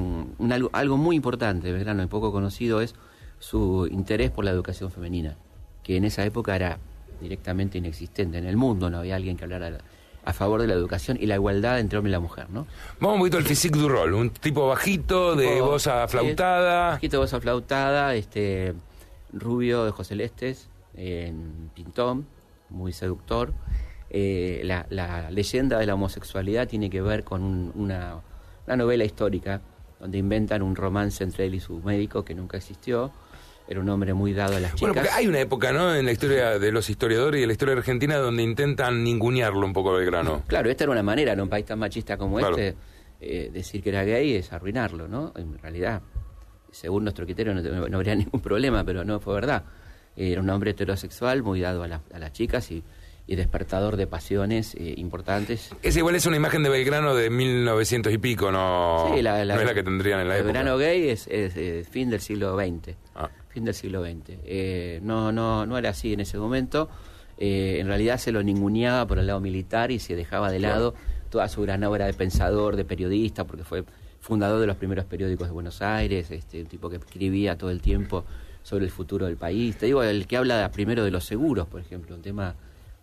algo, 0.71 0.97
muy 0.97 1.15
importante, 1.17 1.71
Belgrano, 1.71 2.03
y 2.03 2.07
poco 2.07 2.31
conocido, 2.31 2.79
es 2.81 2.95
su 3.39 3.87
interés 3.91 4.31
por 4.31 4.45
la 4.45 4.51
educación 4.51 4.91
femenina, 4.91 5.35
que 5.83 5.97
en 5.97 6.05
esa 6.05 6.23
época 6.23 6.55
era 6.55 6.79
directamente 7.19 7.77
inexistente. 7.77 8.37
En 8.37 8.45
el 8.45 8.55
mundo 8.55 8.89
no 8.89 8.99
había 8.99 9.17
alguien 9.17 9.35
que 9.35 9.43
hablara 9.43 9.79
a 10.25 10.33
favor 10.33 10.61
de 10.61 10.67
la 10.67 10.73
educación 10.73 11.17
y 11.21 11.27
la 11.27 11.35
igualdad 11.35 11.79
entre 11.79 11.97
hombre 11.97 12.09
y 12.09 12.11
la 12.11 12.19
mujer, 12.19 12.49
¿no? 12.49 12.65
Vamos 12.99 13.15
un 13.15 13.19
poquito 13.21 13.37
al 13.37 13.43
physique 13.43 13.77
du 13.77 13.87
rol, 13.87 14.13
un 14.13 14.31
tipo 14.31 14.67
bajito, 14.67 15.35
de 15.35 15.61
voz 15.61 15.87
aflautada. 15.87 16.89
bajito, 16.91 17.19
voz 17.19 17.33
aflautada, 17.33 18.15
este, 18.15 18.73
rubio, 19.31 19.83
de 19.83 19.91
ojos 19.91 20.07
celestes, 20.07 20.67
en 20.95 21.69
pintón, 21.75 22.25
muy 22.69 22.91
seductor. 22.91 23.53
Eh, 24.09 24.61
la, 24.63 25.29
leyenda 25.29 25.77
de 25.77 25.85
la 25.85 25.93
homosexualidad 25.93 26.67
tiene 26.67 26.89
que 26.89 27.01
ver 27.01 27.23
con 27.23 27.71
una, 27.75 28.21
una 28.65 28.75
novela 28.75 29.03
histórica 29.03 29.61
donde 29.99 30.17
inventan 30.17 30.61
un 30.61 30.75
romance 30.75 31.23
entre 31.23 31.45
él 31.45 31.55
y 31.55 31.59
su 31.59 31.79
médico 31.81 32.25
que 32.25 32.33
nunca 32.33 32.57
existió 32.57 33.11
era 33.67 33.79
un 33.79 33.89
hombre 33.89 34.13
muy 34.13 34.33
dado 34.33 34.55
a 34.55 34.59
las 34.59 34.71
chicas. 34.71 34.81
Bueno, 34.81 34.93
porque 34.95 35.09
hay 35.09 35.27
una 35.27 35.39
época, 35.39 35.71
¿no? 35.71 35.93
En 35.95 36.05
la 36.05 36.11
historia 36.11 36.59
de 36.59 36.71
los 36.71 36.89
historiadores 36.89 37.39
y 37.39 37.43
en 37.43 37.47
la 37.47 37.53
historia 37.53 37.75
argentina 37.75 38.17
donde 38.17 38.43
intentan 38.43 39.03
ningunearlo 39.03 39.65
un 39.65 39.73
poco 39.73 39.93
grano. 39.95 40.43
Claro, 40.47 40.69
esta 40.69 40.83
era 40.83 40.91
una 40.91 41.03
manera, 41.03 41.33
en 41.33 41.41
un 41.41 41.49
país 41.49 41.65
tan 41.65 41.79
machista 41.79 42.17
como 42.17 42.39
este, 42.39 42.75
eh, 43.19 43.49
decir 43.51 43.81
que 43.81 43.89
era 43.89 44.03
gay 44.03 44.35
es 44.35 44.53
arruinarlo, 44.53 45.07
¿no? 45.07 45.33
En 45.35 45.57
realidad, 45.57 46.01
según 46.71 47.03
nuestro 47.03 47.25
criterio 47.25 47.53
no, 47.53 47.97
habría 47.97 48.15
ningún 48.15 48.41
problema, 48.41 48.83
pero 48.83 49.03
no 49.03 49.19
fue 49.19 49.33
verdad. 49.33 49.63
Era 50.15 50.41
un 50.41 50.49
hombre 50.49 50.71
heterosexual 50.71 51.43
muy 51.43 51.59
dado 51.59 51.83
a, 51.83 51.87
a 51.87 52.19
las 52.19 52.31
chicas 52.31 52.71
y 52.71 52.83
y 53.27 53.35
despertador 53.35 53.97
de 53.97 54.07
pasiones 54.07 54.75
eh, 54.75 54.93
importantes. 54.97 55.71
Es 55.81 55.97
igual 55.97 56.15
es 56.15 56.25
una 56.25 56.37
imagen 56.37 56.63
de 56.63 56.69
Belgrano 56.69 57.15
de 57.15 57.29
1900 57.29 58.13
y 58.13 58.17
pico, 58.17 58.51
¿no? 58.51 59.11
Sí, 59.13 59.21
la, 59.21 59.43
no 59.43 59.59
es 59.59 59.65
la 59.65 59.73
que 59.73 59.83
tendrían 59.83 60.19
en 60.19 60.27
la 60.27 60.35
época. 60.37 60.51
Belgrano 60.51 60.77
gay 60.77 61.09
es, 61.09 61.27
es, 61.27 61.87
fin 61.87 62.09
del 62.09 62.21
siglo 62.21 62.55
XX. 62.55 62.95
Ah. 63.15 63.29
Fin 63.55 63.63
del 63.63 63.73
siglo 63.73 64.03
XX. 64.03 64.37
Eh, 64.43 64.99
no, 65.01 65.31
no, 65.31 65.65
no 65.65 65.77
era 65.77 65.91
así 65.91 66.11
en 66.11 66.19
ese 66.19 66.37
momento. 66.37 66.89
Eh, 67.37 67.77
en 67.79 67.87
realidad 67.87 68.17
se 68.17 68.33
lo 68.33 68.43
ninguneaba 68.43 69.07
por 69.07 69.17
el 69.17 69.27
lado 69.27 69.39
militar 69.39 69.91
y 69.91 69.99
se 69.99 70.13
dejaba 70.13 70.51
de 70.51 70.59
lado 70.59 70.93
toda 71.29 71.47
su 71.47 71.61
gran 71.61 71.81
obra 71.85 72.05
de 72.05 72.13
pensador, 72.13 72.75
de 72.75 72.83
periodista, 72.83 73.45
porque 73.45 73.63
fue 73.63 73.85
fundador 74.19 74.59
de 74.59 74.67
los 74.67 74.75
primeros 74.75 75.05
periódicos 75.05 75.47
de 75.47 75.53
Buenos 75.53 75.81
Aires, 75.81 76.31
este, 76.31 76.63
un 76.63 76.67
tipo 76.67 76.89
que 76.89 76.97
escribía 76.97 77.57
todo 77.57 77.69
el 77.69 77.79
tiempo 77.79 78.25
sobre 78.61 78.83
el 78.83 78.91
futuro 78.91 79.25
del 79.25 79.37
país. 79.37 79.77
Te 79.77 79.85
digo, 79.85 80.03
el 80.03 80.27
que 80.27 80.35
habla 80.35 80.69
primero 80.73 81.05
de 81.05 81.11
los 81.11 81.23
seguros, 81.23 81.65
por 81.65 81.79
ejemplo, 81.79 82.13
un 82.13 82.21
tema 82.21 82.55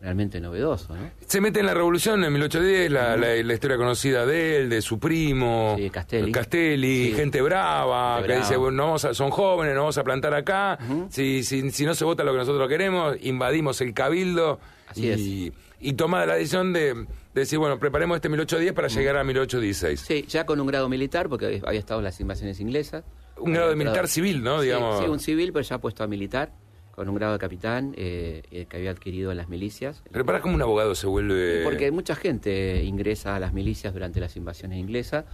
realmente 0.03 0.41
novedoso. 0.41 0.95
¿no? 0.95 1.11
Se 1.27 1.41
mete 1.41 1.61
en 1.61 1.67
la 1.67 1.75
revolución 1.75 2.25
en 2.25 2.33
1810, 2.33 2.91
la, 2.91 3.17
la, 3.17 3.55
historia 3.55 3.77
conocida 3.77 4.27
de 4.27 4.57
él, 4.59 4.69
de 4.69 4.83
su 4.83 4.99
primo, 4.99 5.77
Castelli, 5.93 6.33
Castelli 6.33 7.13
gente 7.15 7.41
brava, 7.41 8.23
que 8.27 8.37
dice, 8.37 8.57
bueno, 8.57 8.77
no 8.79 8.85
vamos 8.87 9.03
son 9.13 9.31
jóvenes, 9.31 9.75
no 9.75 9.83
vamos 9.83 9.99
a 9.99 10.05
plantar 10.05 10.35
acá, 10.35 10.79
si, 11.09 11.45
si, 11.45 11.71
si, 11.71 11.87
no 11.87 11.95
se 11.95 12.05
vota 12.05 12.25
lo 12.25 12.33
que 12.33 12.39
nosotros 12.39 12.69
queremos, 12.69 13.17
invadimos 13.23 13.81
el 13.81 13.95
cabildo 13.95 14.59
y, 14.97 15.53
y 15.79 15.93
toma 15.93 16.27
la 16.27 16.35
decisión 16.35 16.73
de, 16.73 17.07
decir, 17.33 17.61
bueno, 17.61 17.79
preparemos 17.79 18.17
este 18.17 18.29
1810 18.29 18.73
para 18.73 18.89
llegar 18.89 19.17
a 19.17 19.25
1816. 19.25 20.01
Sí, 20.01 20.25
ya 20.29 20.45
con 20.45 20.61
un 20.61 20.67
grado 20.67 20.89
militar, 20.89 21.29
porque 21.29 21.63
había 21.65 21.79
estado 21.79 22.01
en 22.01 22.05
las 22.05 22.21
invasiones 22.21 22.59
inglesas. 22.59 23.05
Un 23.39 23.53
grado 23.53 23.71
de 23.71 23.77
militar 23.77 24.09
civil, 24.09 24.43
¿no? 24.43 24.61
Digamos. 24.61 24.99
Sí, 24.99 25.09
un 25.09 25.21
civil, 25.21 25.53
pero 25.53 25.65
ya 25.65 25.79
puesto 25.79 26.03
a 26.03 26.07
militar 26.09 26.53
con 26.93 27.09
un 27.09 27.15
grado 27.15 27.33
de 27.33 27.39
capitán 27.39 27.95
eh, 27.97 28.43
eh, 28.51 28.67
que 28.67 28.77
había 28.77 28.91
adquirido 28.91 29.31
en 29.31 29.39
las 29.39 29.49
milicias. 29.49 30.03
Pero 30.11 30.25
para 30.25 30.41
cómo 30.41 30.55
un 30.55 30.63
abogado 30.63 30.95
se 30.95 31.07
vuelve... 31.07 31.63
Porque 31.65 31.91
mucha 31.91 32.15
gente 32.15 32.85
ingresa 32.85 33.35
a 33.35 33.41
las 33.41 33.53
milicias 33.53 33.93
durante 33.93 34.21
las 34.21 34.37
invasiones 34.37 34.79
inglesas 34.79 35.25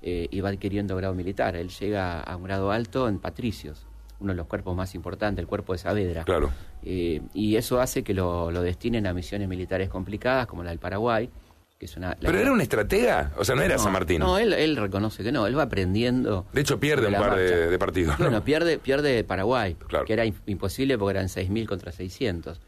eh, 0.00 0.28
y 0.30 0.40
va 0.40 0.50
adquiriendo 0.50 0.96
grado 0.96 1.14
militar. 1.14 1.56
Él 1.56 1.68
llega 1.68 2.20
a 2.20 2.36
un 2.36 2.44
grado 2.44 2.70
alto 2.70 3.08
en 3.08 3.18
patricios, 3.18 3.86
uno 4.20 4.32
de 4.32 4.36
los 4.36 4.46
cuerpos 4.46 4.76
más 4.76 4.94
importantes, 4.94 5.42
el 5.42 5.48
cuerpo 5.48 5.72
de 5.72 5.78
Saavedra. 5.80 6.24
Claro. 6.24 6.50
y 6.82 7.56
eso 7.56 7.80
hace 7.80 8.04
que 8.04 8.14
lo, 8.14 8.52
lo 8.52 8.62
destinen 8.62 9.06
a 9.08 9.12
misiones 9.12 9.48
militares 9.48 9.88
complicadas 9.88 10.46
como 10.46 10.62
la 10.62 10.70
del 10.70 10.78
Paraguay 10.78 11.28
¿Pero 11.78 12.38
era 12.38 12.52
un 12.52 12.60
estratega? 12.60 13.32
O 13.36 13.44
sea, 13.44 13.54
no 13.54 13.62
era 13.62 13.78
San 13.78 13.92
Martín. 13.92 14.18
No, 14.20 14.36
él, 14.38 14.76
reconoce 14.76 15.22
que 15.22 15.30
no, 15.30 15.46
él 15.46 15.56
va 15.56 15.64
aprendiendo. 15.64 16.46
De 16.52 16.60
hecho, 16.60 16.80
pierde 16.80 17.06
un 17.06 17.14
par 17.14 17.36
de, 17.36 17.78
partidos. 17.78 18.18
Bueno, 18.18 18.42
pierde, 18.42 18.78
pierde 18.78 19.22
Paraguay, 19.22 19.76
que 20.06 20.12
era 20.12 20.24
imposible 20.46 20.98
porque 20.98 21.18
eran 21.18 21.28
6.000 21.28 21.66
contra 21.66 21.92
600. 21.92 22.60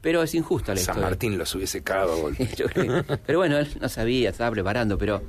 Pero 0.00 0.22
es 0.22 0.34
injusta 0.34 0.74
la 0.74 0.80
San 0.80 1.00
Martín 1.00 1.38
los 1.38 1.54
hubiese 1.54 1.82
cagado 1.82 2.12
a 2.12 2.16
golpe. 2.16 2.48
pero 3.26 3.38
bueno, 3.38 3.58
él 3.58 3.68
no 3.80 3.88
sabía, 3.88 4.30
estaba 4.30 4.50
preparando, 4.50 4.98
pero 4.98 5.22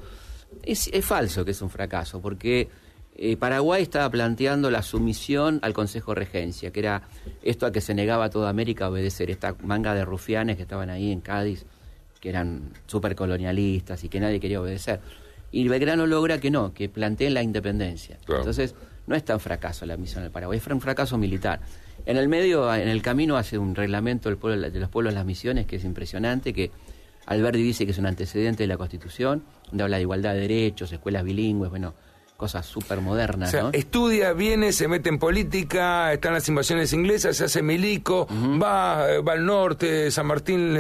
es, 0.63 0.89
falso 1.01 1.45
que 1.45 1.51
es 1.51 1.61
un 1.61 1.69
fracaso, 1.69 2.21
porque 2.21 2.69
eh, 3.15 3.37
Paraguay 3.37 3.83
estaba 3.83 4.09
planteando 4.09 4.69
la 4.69 4.81
sumisión 4.81 5.59
al 5.61 5.73
Consejo 5.73 6.13
de 6.13 6.21
Regencia, 6.21 6.71
que 6.71 6.79
era 6.79 7.03
esto 7.43 7.65
a 7.65 7.71
que 7.71 7.81
se 7.81 7.93
negaba 7.93 8.29
toda 8.29 8.49
América 8.49 8.85
a 8.85 8.89
obedecer, 8.89 9.29
esta 9.29 9.55
manga 9.63 9.93
de 9.93 10.05
rufianes 10.05 10.57
que 10.57 10.63
estaban 10.63 10.89
ahí 10.89 11.11
en 11.11 11.21
Cádiz, 11.21 11.65
que 12.19 12.29
eran 12.29 12.71
súper 12.85 13.15
colonialistas 13.15 14.03
y 14.03 14.09
que 14.09 14.19
nadie 14.19 14.39
quería 14.39 14.61
obedecer. 14.61 14.99
Y 15.51 15.67
Belgrano 15.67 16.05
logra 16.05 16.39
que 16.39 16.51
no, 16.51 16.73
que 16.73 16.89
planteen 16.89 17.33
la 17.33 17.41
independencia. 17.41 18.17
Entonces, 18.27 18.75
no 19.05 19.15
es 19.15 19.23
tan 19.23 19.39
fracaso 19.39 19.85
la 19.85 19.97
misión 19.97 20.23
del 20.23 20.31
Paraguay, 20.31 20.57
es 20.57 20.67
un 20.67 20.81
fracaso 20.81 21.17
militar. 21.17 21.61
En 22.05 22.17
el 22.17 22.27
medio, 22.27 22.73
en 22.73 22.89
el 22.89 23.01
camino, 23.01 23.37
hace 23.37 23.57
un 23.57 23.75
reglamento 23.75 24.29
del 24.29 24.37
pueblo, 24.37 24.69
de 24.69 24.79
los 24.79 24.89
pueblos 24.89 25.13
de 25.13 25.15
las 25.19 25.25
misiones 25.25 25.65
que 25.65 25.77
es 25.77 25.85
impresionante, 25.85 26.53
que 26.53 26.71
Alberti 27.25 27.61
dice 27.61 27.85
que 27.85 27.91
es 27.91 27.97
un 27.97 28.05
antecedente 28.05 28.63
de 28.63 28.67
la 28.67 28.77
Constitución, 28.77 29.43
donde 29.69 29.83
habla 29.83 29.97
de 29.97 30.03
igualdad 30.03 30.33
de 30.33 30.41
derechos, 30.41 30.91
escuelas 30.91 31.23
bilingües, 31.23 31.69
bueno, 31.69 31.93
cosas 32.37 32.65
súper 32.65 33.01
modernas. 33.01 33.49
O 33.49 33.51
sea, 33.51 33.69
Estudia, 33.73 34.31
viene, 34.33 34.71
se 34.71 34.87
mete 34.87 35.09
en 35.09 35.17
política, 35.17 36.13
están 36.13 36.33
las 36.33 36.47
invasiones 36.47 36.93
inglesas, 36.93 37.35
se 37.35 37.45
hace 37.45 37.61
milico, 37.63 38.27
va, 38.61 39.19
va 39.21 39.33
al 39.33 39.45
norte, 39.45 40.11
San 40.11 40.27
Martín 40.27 40.77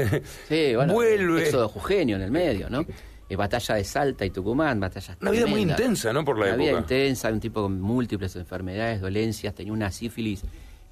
sí, 0.47 0.75
bueno, 0.75 0.93
vuelve. 0.93 1.43
Éxodo 1.43 1.73
en 1.89 2.09
el 2.21 2.31
medio, 2.31 2.69
¿no? 2.69 2.85
Eh, 3.29 3.35
batalla 3.35 3.75
de 3.75 3.83
Salta 3.83 4.23
y 4.23 4.29
Tucumán, 4.29 4.79
batallas 4.79 5.17
Una 5.19 5.31
vida 5.31 5.47
muy 5.47 5.61
intensa, 5.61 6.13
¿no? 6.13 6.23
Por 6.23 6.37
la 6.37 6.45
una 6.45 6.53
época. 6.53 6.69
vida 6.69 6.79
intensa, 6.79 7.29
un 7.29 7.39
tipo 7.41 7.63
con 7.63 7.81
múltiples 7.81 8.35
enfermedades, 8.37 9.01
dolencias, 9.01 9.53
tenía 9.53 9.73
una 9.73 9.91
sífilis 9.91 10.43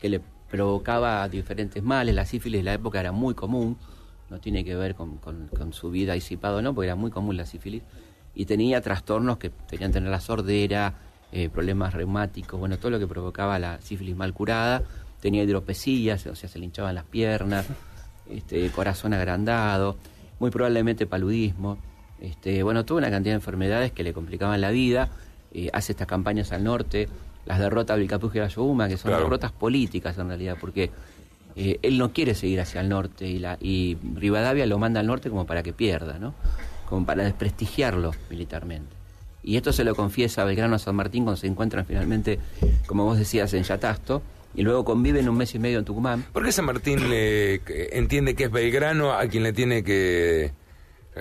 que 0.02 0.10
le 0.10 0.20
provocaba 0.50 1.30
diferentes 1.30 1.82
males. 1.82 2.14
La 2.14 2.26
sífilis 2.26 2.60
de 2.60 2.64
la 2.64 2.74
época 2.74 3.00
era 3.00 3.14
muy 3.14 3.36
común, 3.36 3.78
no 4.30 4.40
tiene 4.40 4.66
que 4.66 4.76
ver 4.76 4.96
con, 4.96 5.18
con 5.18 5.72
su 5.72 5.92
vida 5.92 6.14
disipado, 6.14 6.62
¿no? 6.62 6.74
Porque 6.74 6.88
era 6.88 6.96
muy 6.96 7.12
común 7.12 7.38
la 7.38 7.46
sífilis 7.46 7.84
y 8.36 8.46
tenía 8.46 8.82
trastornos 8.82 9.38
que 9.38 9.50
tenían 9.50 9.92
tener 9.92 10.10
la 10.10 10.20
sordera, 10.20 10.94
eh, 11.32 11.50
problemas 11.50 11.94
reumáticos, 11.94 12.60
bueno, 12.60 12.78
todo 12.78 12.92
lo 12.92 13.00
que 13.00 13.08
provocaba 13.08 13.58
la 13.60 13.82
sífilis 13.82 14.16
mal 14.16 14.34
curada. 14.34 14.84
Tenía 15.22 15.44
hidropesías, 15.44 16.28
o 16.28 16.36
sea, 16.36 16.48
se 16.48 16.60
le 16.60 16.66
hinchaban 16.66 16.94
las 16.94 17.06
piernas, 17.06 17.66
este, 18.30 18.70
corazón 18.70 19.14
agrandado, 19.14 19.98
muy 20.40 20.52
probablemente 20.52 21.08
paludismo. 21.08 21.78
Este, 22.22 22.62
bueno, 22.64 22.86
toda 22.86 23.00
una 23.00 23.10
cantidad 23.10 23.34
de 23.34 23.38
enfermedades 23.38 23.92
que 23.92 24.04
le 24.04 24.14
complicaban 24.14 24.62
la 24.62 24.70
vida. 24.70 25.10
Eh, 25.54 25.70
hace 25.74 25.94
estas 25.94 26.08
campañas 26.08 26.52
al 26.52 26.64
norte, 26.64 27.08
las 27.46 27.60
derrotas 27.60 27.96
de 27.96 28.02
Vilcapugio 28.02 28.44
y 28.44 28.46
Ayohuma, 28.46 28.88
que 28.88 28.98
son 28.98 29.12
derrotas 29.12 29.52
políticas 29.52 30.18
en 30.18 30.28
realidad, 30.28 30.58
porque 30.60 30.92
eh, 31.56 31.80
él 31.82 31.98
no 31.98 32.12
quiere 32.12 32.36
seguir 32.36 32.60
hacia 32.60 32.82
el 32.82 32.90
norte 32.90 33.28
y, 33.28 33.40
la, 33.40 33.58
y 33.62 33.98
Rivadavia 34.16 34.66
lo 34.66 34.78
manda 34.78 35.00
al 35.00 35.08
norte 35.08 35.30
como 35.30 35.46
para 35.46 35.64
que 35.64 35.72
pierda, 35.72 36.20
¿no? 36.20 36.34
Como 36.88 37.06
para 37.06 37.24
desprestigiarlo 37.24 38.12
militarmente. 38.30 38.96
Y 39.44 39.58
esto 39.58 39.72
se 39.72 39.84
lo 39.84 39.96
confiesa 39.96 40.44
Belgrano 40.44 40.76
a 40.76 40.80
San 40.80 40.96
Martín 40.96 41.24
cuando 41.24 41.38
se 41.38 41.48
encuentran 41.48 41.86
finalmente, 41.86 42.40
como 42.88 43.06
vos 43.06 43.18
decías, 43.18 43.54
en 43.54 43.64
Yatasto, 43.64 44.24
y 44.56 44.64
luego 44.64 44.84
conviven 44.84 45.30
un 45.30 45.38
mes 45.38 45.54
y 45.54 45.60
medio 45.60 45.80
en 45.80 45.86
Tucumán. 45.86 46.26
¿Por 46.34 46.44
qué 46.44 46.52
San 46.52 46.66
Martín 46.66 47.10
le, 47.10 47.62
entiende 47.96 48.36
que 48.36 48.46
es 48.46 48.52
Belgrano 48.52 49.14
a 49.14 49.28
quien 49.28 49.44
le 49.44 49.54
tiene 49.54 49.84
que... 49.84 50.52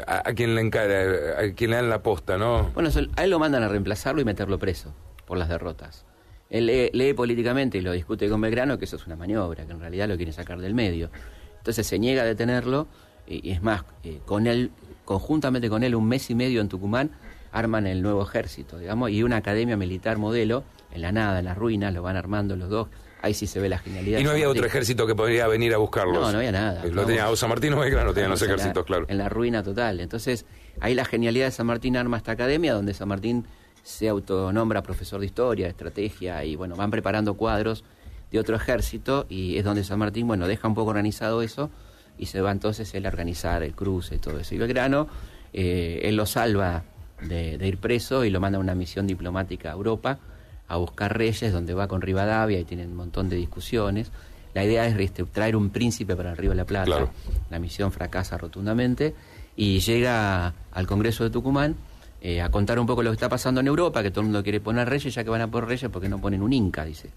a, 0.06 0.32
quien 0.32 0.54
le 0.54 0.62
encara, 0.62 1.40
a 1.40 1.52
quien 1.52 1.70
le 1.70 1.76
dan 1.76 1.90
la 1.90 2.02
posta, 2.02 2.38
¿no? 2.38 2.70
Bueno, 2.74 2.88
a 3.16 3.24
él 3.24 3.30
lo 3.30 3.38
mandan 3.38 3.62
a 3.62 3.68
reemplazarlo 3.68 4.22
y 4.22 4.24
meterlo 4.24 4.58
preso 4.58 4.94
por 5.26 5.36
las 5.36 5.48
derrotas. 5.48 6.06
Él 6.48 6.66
lee, 6.66 7.14
políticamente 7.14 7.78
y 7.78 7.80
lo 7.80 7.92
discute 7.92 8.28
con 8.28 8.40
Belgrano 8.40 8.78
que 8.78 8.84
eso 8.84 8.96
es 8.96 9.06
una 9.06 9.16
maniobra, 9.16 9.66
que 9.66 9.72
en 9.72 9.80
realidad 9.80 10.08
lo 10.08 10.16
quiere 10.16 10.32
sacar 10.32 10.60
del 10.60 10.72
medio. 10.72 11.10
Entonces 11.58 11.86
se 11.86 11.98
niega 11.98 12.22
a 12.22 12.26
detenerlo 12.26 12.86
y, 13.26 13.50
es 13.50 13.62
más, 13.62 13.82
eh, 14.04 14.20
con 14.24 14.46
él 14.46 14.70
conjuntamente 15.04 15.68
con 15.68 15.82
él 15.82 15.94
un 15.94 16.06
mes 16.06 16.30
y 16.30 16.34
medio 16.34 16.60
en 16.60 16.68
Tucumán, 16.68 17.10
arman 17.52 17.86
el 17.86 18.02
nuevo 18.02 18.22
ejército, 18.22 18.78
digamos, 18.78 19.10
y 19.10 19.22
una 19.22 19.36
academia 19.36 19.76
militar 19.76 20.18
modelo, 20.18 20.64
en 20.92 21.02
la 21.02 21.12
nada, 21.12 21.38
en 21.38 21.44
las 21.44 21.56
ruinas, 21.56 21.94
lo 21.94 22.02
van 22.02 22.16
armando 22.16 22.56
los 22.56 22.68
dos. 22.68 22.88
Ahí 23.22 23.32
sí 23.32 23.46
se 23.46 23.58
ve 23.58 23.70
la 23.70 23.78
genialidad. 23.78 24.18
Y 24.18 24.24
no 24.24 24.30
había 24.32 24.50
otro 24.50 24.66
ejército 24.66 25.06
que 25.06 25.14
podría 25.14 25.46
venir 25.46 25.72
a 25.72 25.78
buscarlos. 25.78 26.20
No, 26.20 26.30
no 26.30 26.38
había 26.38 26.52
nada. 26.52 26.84
Lo 26.84 27.06
tenía 27.06 27.34
San 27.36 27.48
Martín 27.48 27.70
no 27.70 27.80
tenían 27.80 28.30
los 28.30 28.42
ejércitos, 28.42 28.84
claro. 28.84 29.06
En 29.08 29.16
la 29.16 29.30
ruina 29.30 29.62
total. 29.62 30.00
Entonces, 30.00 30.44
ahí 30.80 30.94
la 30.94 31.06
genialidad 31.06 31.46
de 31.46 31.50
San 31.52 31.66
Martín 31.66 31.96
arma 31.96 32.18
esta 32.18 32.32
academia, 32.32 32.74
donde 32.74 32.92
San 32.92 33.08
Martín 33.08 33.46
se 33.82 34.08
autonombra 34.08 34.82
profesor 34.82 35.20
de 35.20 35.26
historia, 35.26 35.66
de 35.66 35.70
estrategia, 35.70 36.44
y 36.44 36.56
bueno, 36.56 36.76
van 36.76 36.90
preparando 36.90 37.34
cuadros 37.34 37.84
de 38.30 38.38
otro 38.38 38.56
ejército, 38.56 39.26
y 39.28 39.56
es 39.56 39.64
donde 39.64 39.84
San 39.84 39.98
Martín, 39.98 40.26
bueno, 40.26 40.46
deja 40.46 40.68
un 40.68 40.74
poco 40.74 40.90
organizado 40.90 41.40
eso, 41.40 41.70
y 42.18 42.26
se 42.26 42.40
va 42.40 42.52
entonces 42.52 42.94
él 42.94 43.06
a 43.06 43.08
organizar 43.08 43.62
el 43.62 43.74
cruce 43.74 44.16
y 44.16 44.18
todo 44.18 44.38
eso. 44.38 44.54
Y 44.54 44.58
Belgrano, 44.58 45.08
eh, 45.52 46.00
él 46.04 46.16
lo 46.16 46.26
salva 46.26 46.84
de, 47.22 47.58
ir 47.66 47.78
preso 47.78 48.24
y 48.24 48.30
lo 48.30 48.40
manda 48.40 48.58
a 48.58 48.60
una 48.60 48.74
misión 48.74 49.06
diplomática 49.06 49.70
a 49.70 49.72
Europa 49.72 50.18
a 50.66 50.76
buscar 50.76 51.16
reyes, 51.16 51.52
donde 51.52 51.74
va 51.74 51.88
con 51.88 52.00
Rivadavia 52.00 52.58
y 52.58 52.64
tienen 52.64 52.90
un 52.90 52.96
montón 52.96 53.28
de 53.28 53.36
discusiones. 53.36 54.10
La 54.54 54.64
idea 54.64 54.86
es 54.86 54.98
este, 54.98 55.24
traer 55.24 55.56
un 55.56 55.70
príncipe 55.70 56.16
para 56.16 56.30
el 56.30 56.36
Río 56.36 56.50
de 56.50 56.56
la 56.56 56.64
Plata. 56.64 57.10
La 57.50 57.58
misión 57.58 57.92
fracasa 57.92 58.38
rotundamente 58.38 59.14
y 59.56 59.80
llega 59.80 60.54
al 60.72 60.86
Congreso 60.86 61.24
de 61.24 61.30
Tucumán 61.30 61.76
eh, 62.20 62.40
a 62.40 62.50
contar 62.50 62.78
un 62.78 62.86
poco 62.86 63.02
lo 63.02 63.10
que 63.10 63.14
está 63.14 63.28
pasando 63.28 63.60
en 63.60 63.66
Europa, 63.66 64.02
que 64.02 64.10
todo 64.10 64.20
el 64.20 64.26
mundo 64.26 64.42
quiere 64.42 64.60
poner 64.60 64.88
reyes, 64.88 65.14
ya 65.14 65.22
que 65.22 65.30
van 65.30 65.42
a 65.42 65.50
poner 65.50 65.68
reyes 65.68 65.90
porque 65.90 66.08
no 66.08 66.20
ponen 66.20 66.42
un 66.42 66.52
Inca, 66.52 66.84
dice. 66.84 67.10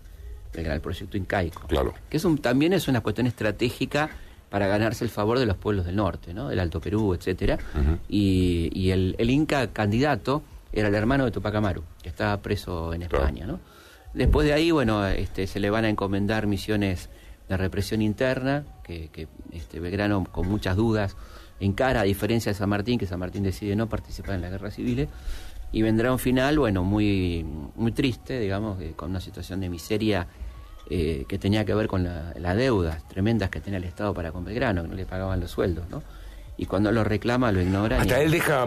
El 0.53 0.81
proyecto 0.81 1.17
incaico. 1.17 1.67
Claro. 1.67 1.93
Que 2.09 2.17
es 2.17 2.25
un, 2.25 2.39
también 2.39 2.73
es 2.73 2.87
una 2.87 3.01
cuestión 3.01 3.27
estratégica 3.27 4.09
para 4.49 4.67
ganarse 4.67 5.03
el 5.03 5.09
favor 5.09 5.39
de 5.39 5.45
los 5.45 5.57
pueblos 5.57 5.85
del 5.85 5.95
norte, 5.95 6.33
¿no? 6.33 6.49
del 6.49 6.59
Alto 6.59 6.79
Perú, 6.79 7.13
etcétera. 7.13 7.57
Y, 8.07 8.89
el, 8.89 9.29
Inca 9.29 9.67
candidato 9.67 10.43
era 10.71 10.87
el 10.87 10.95
hermano 10.95 11.25
de 11.25 11.31
Tupac 11.31 11.55
Amaru, 11.55 11.83
que 12.01 12.09
estaba 12.09 12.37
preso 12.37 12.93
en 12.93 13.03
España. 13.03 13.45
¿no? 13.45 13.59
Después 14.13 14.47
de 14.47 14.53
ahí, 14.53 14.71
bueno, 14.71 15.05
este, 15.05 15.47
se 15.47 15.59
le 15.59 15.69
van 15.69 15.85
a 15.85 15.89
encomendar 15.89 16.47
misiones 16.47 17.09
de 17.49 17.57
represión 17.57 18.01
interna, 18.01 18.63
que, 18.83 19.09
que 19.09 19.27
este, 19.51 19.79
Belgrano 19.79 20.23
con 20.25 20.47
muchas 20.47 20.75
dudas 20.75 21.15
encara, 21.59 22.01
a 22.01 22.03
diferencia 22.03 22.51
de 22.51 22.57
San 22.57 22.69
Martín, 22.69 22.99
que 22.99 23.05
San 23.05 23.19
Martín 23.19 23.43
decide 23.43 23.75
no 23.75 23.87
participar 23.87 24.35
en 24.35 24.41
la 24.41 24.49
guerra 24.49 24.71
civil, 24.71 25.07
y 25.71 25.81
vendrá 25.81 26.11
un 26.11 26.19
final, 26.19 26.59
bueno, 26.59 26.83
muy, 26.83 27.45
muy 27.75 27.91
triste, 27.91 28.39
digamos, 28.39 28.81
eh, 28.81 28.93
con 28.95 29.09
una 29.09 29.19
situación 29.19 29.59
de 29.59 29.69
miseria 29.69 30.27
eh, 30.89 31.25
que 31.27 31.37
tenía 31.37 31.65
que 31.65 31.73
ver 31.73 31.87
con 31.87 32.03
las 32.03 32.55
deudas 32.55 33.05
tremendas 33.07 33.49
que 33.49 33.59
tenía 33.59 33.77
el 33.77 33.83
Estado 33.83 34.13
para 34.13 34.31
con 34.31 34.45
Belgrano, 34.45 34.83
que 34.83 34.87
no 34.87 34.95
le 34.95 35.05
pagaban 35.05 35.39
los 35.39 35.51
sueldos, 35.51 35.89
¿no? 35.89 36.01
Y 36.57 36.65
cuando 36.65 36.91
lo 36.91 37.03
reclama, 37.03 37.51
lo 37.51 37.61
ignora. 37.61 38.01
Hasta 38.01 38.21
él 38.21 38.31
deja 38.31 38.65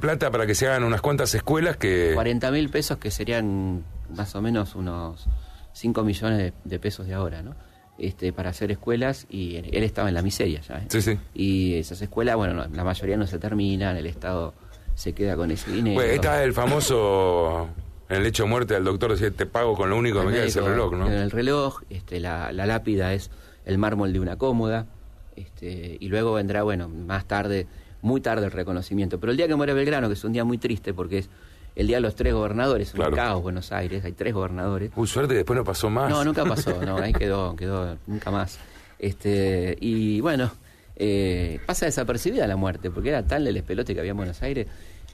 plata 0.00 0.30
para 0.30 0.46
que 0.46 0.54
se 0.54 0.66
hagan 0.66 0.82
unas 0.82 1.00
cuantas 1.00 1.32
escuelas 1.34 1.76
que... 1.76 2.12
40 2.14 2.50
mil 2.50 2.70
pesos 2.70 2.98
que 2.98 3.10
serían 3.10 3.84
más 4.14 4.34
o 4.34 4.42
menos 4.42 4.74
unos 4.74 5.28
5 5.74 6.02
millones 6.02 6.52
de, 6.64 6.78
pesos 6.80 7.06
de 7.06 7.14
ahora, 7.14 7.42
¿no? 7.42 7.54
Este, 7.98 8.32
para 8.32 8.50
hacer 8.50 8.72
escuelas 8.72 9.26
y 9.28 9.56
él 9.56 9.84
estaba 9.84 10.08
en 10.08 10.14
la 10.14 10.22
miseria 10.22 10.60
ya. 10.62 10.78
¿eh? 10.78 10.86
Sí, 10.88 11.02
sí. 11.02 11.18
Y 11.34 11.74
esas 11.74 12.00
escuelas, 12.00 12.34
bueno, 12.34 12.66
la 12.72 12.84
mayoría 12.84 13.16
no 13.16 13.26
se 13.26 13.38
terminan, 13.38 13.96
el 13.96 14.06
Estado 14.06 14.54
se 14.94 15.12
queda 15.12 15.36
con 15.36 15.50
ese 15.50 15.70
dinero. 15.70 15.96
Pues 15.96 16.14
está 16.14 16.42
el 16.42 16.52
famoso 16.54 17.68
en 18.10 18.16
el 18.16 18.26
hecho 18.26 18.42
de 18.42 18.48
muerte 18.48 18.74
del 18.74 18.84
doctor 18.84 19.12
decía, 19.12 19.30
te 19.30 19.46
pago 19.46 19.74
con 19.74 19.88
lo 19.88 19.96
único 19.96 20.20
que 20.20 20.26
me 20.26 20.32
queda 20.32 20.44
ese 20.44 20.60
reloj, 20.60 20.92
¿no? 20.94 21.08
El 21.08 21.30
reloj, 21.30 21.82
este, 21.90 22.18
la, 22.18 22.52
lápida 22.52 23.14
es 23.14 23.30
el 23.64 23.78
mármol 23.78 24.12
de 24.12 24.18
una 24.18 24.36
cómoda, 24.36 24.86
este, 25.36 25.96
y 26.00 26.08
luego 26.08 26.32
vendrá, 26.32 26.64
bueno, 26.64 26.88
más 26.88 27.26
tarde, 27.26 27.68
muy 28.02 28.20
tarde 28.20 28.46
el 28.46 28.50
reconocimiento. 28.50 29.20
Pero 29.20 29.30
el 29.30 29.36
día 29.36 29.46
que 29.46 29.54
muere 29.54 29.74
Belgrano, 29.74 30.08
que 30.08 30.14
es 30.14 30.24
un 30.24 30.32
día 30.32 30.42
muy 30.42 30.58
triste 30.58 30.92
porque 30.92 31.18
es 31.18 31.30
el 31.76 31.86
día 31.86 31.98
de 31.98 32.00
los 32.00 32.16
tres 32.16 32.34
gobernadores, 32.34 32.92
un 32.94 33.10
caos 33.12 33.42
Buenos 33.42 33.70
Aires, 33.70 34.04
hay 34.04 34.12
tres 34.12 34.34
gobernadores. 34.34 34.90
Uy, 34.96 35.06
suerte, 35.06 35.34
después 35.34 35.56
no 35.56 35.62
pasó 35.62 35.88
más. 35.88 36.10
No, 36.10 36.24
nunca 36.24 36.44
pasó, 36.44 36.82
no, 36.84 36.96
ahí 36.98 37.12
quedó, 37.12 37.54
quedó 37.54 37.96
nunca 38.08 38.32
más. 38.32 38.58
Este, 38.98 39.76
y 39.80 40.20
bueno, 40.20 40.50
eh, 40.96 41.60
pasa 41.64 41.86
desapercibida 41.86 42.48
la 42.48 42.56
muerte, 42.56 42.90
porque 42.90 43.10
era 43.10 43.24
tal 43.24 43.46
el 43.46 43.56
espelote 43.56 43.94
que 43.94 44.00
había 44.00 44.10
en 44.10 44.16
Buenos 44.16 44.42
Aires 44.42 44.66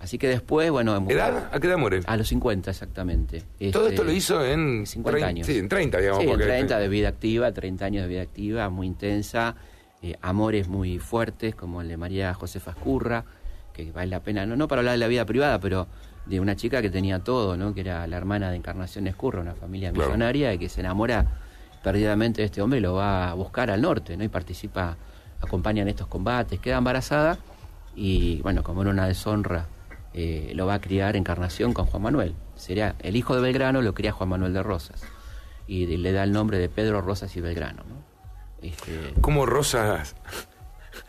Así 0.06 0.18
que 0.18 0.28
después, 0.28 0.70
bueno... 0.70 1.04
¿Edad? 1.08 1.50
¿A 1.52 1.58
qué 1.58 1.66
edad 1.66 1.78
muere? 1.78 2.00
A 2.06 2.16
los 2.16 2.28
50, 2.28 2.70
exactamente. 2.70 3.42
Todo 3.72 3.88
esto 3.88 4.04
lo 4.04 4.10
este, 4.10 4.18
hizo 4.18 4.46
en... 4.46 4.86
50 4.86 5.26
años. 5.26 5.48
Sí, 5.48 5.58
en 5.58 5.68
30, 5.68 5.98
digamos. 5.98 6.22
Sí, 6.22 6.30
en 6.30 6.38
30 6.38 6.78
de 6.78 6.88
vida 6.88 7.08
activa, 7.08 7.50
30 7.50 7.84
años 7.84 8.02
de 8.04 8.08
vida 8.08 8.22
activa, 8.22 8.68
muy 8.68 8.86
intensa, 8.86 9.56
eh, 10.02 10.14
amores 10.22 10.68
muy 10.68 11.00
fuertes, 11.00 11.56
como 11.56 11.80
el 11.80 11.88
de 11.88 11.96
María 11.96 12.32
Josefa 12.34 12.70
Escurra, 12.70 13.24
que 13.72 13.90
vale 13.90 14.06
la 14.06 14.20
pena, 14.20 14.46
no, 14.46 14.54
no 14.54 14.68
para 14.68 14.78
hablar 14.78 14.92
de 14.92 14.98
la 14.98 15.08
vida 15.08 15.24
privada, 15.24 15.58
pero 15.58 15.88
de 16.24 16.38
una 16.38 16.54
chica 16.54 16.80
que 16.80 16.90
tenía 16.90 17.18
todo, 17.18 17.56
¿no? 17.56 17.74
Que 17.74 17.80
era 17.80 18.06
la 18.06 18.16
hermana 18.16 18.52
de 18.52 18.58
Encarnación 18.58 19.08
Escurra, 19.08 19.40
una 19.40 19.56
familia 19.56 19.90
millonaria, 19.90 20.54
y 20.54 20.58
que 20.58 20.68
se 20.68 20.82
enamora 20.82 21.26
perdidamente 21.82 22.42
de 22.42 22.46
este 22.46 22.62
hombre 22.62 22.78
y 22.78 22.82
lo 22.82 22.94
va 22.94 23.28
a 23.28 23.34
buscar 23.34 23.72
al 23.72 23.82
norte, 23.82 24.16
¿no? 24.16 24.22
Y 24.22 24.28
participa, 24.28 24.96
acompaña 25.40 25.82
en 25.82 25.88
estos 25.88 26.06
combates, 26.06 26.60
queda 26.60 26.78
embarazada 26.78 27.38
y, 27.96 28.40
bueno, 28.42 28.62
como 28.62 28.82
era 28.82 28.92
una 28.92 29.08
deshonra 29.08 29.66
eh, 30.18 30.52
lo 30.54 30.64
va 30.64 30.74
a 30.74 30.80
criar 30.80 31.14
Encarnación 31.14 31.74
con 31.74 31.84
Juan 31.84 32.02
Manuel. 32.02 32.34
Sería 32.56 32.96
el 33.00 33.16
hijo 33.16 33.34
de 33.34 33.42
Belgrano 33.42 33.82
lo 33.82 33.92
cría 33.92 34.12
Juan 34.12 34.30
Manuel 34.30 34.54
de 34.54 34.62
Rosas 34.62 35.02
y 35.68 35.86
le 35.98 36.12
da 36.12 36.24
el 36.24 36.32
nombre 36.32 36.58
de 36.58 36.70
Pedro 36.70 37.02
Rosas 37.02 37.36
y 37.36 37.42
Belgrano. 37.42 37.82
¿no? 37.86 38.02
Este... 38.66 39.12
¿Cómo 39.20 39.44
Rosas 39.44 40.16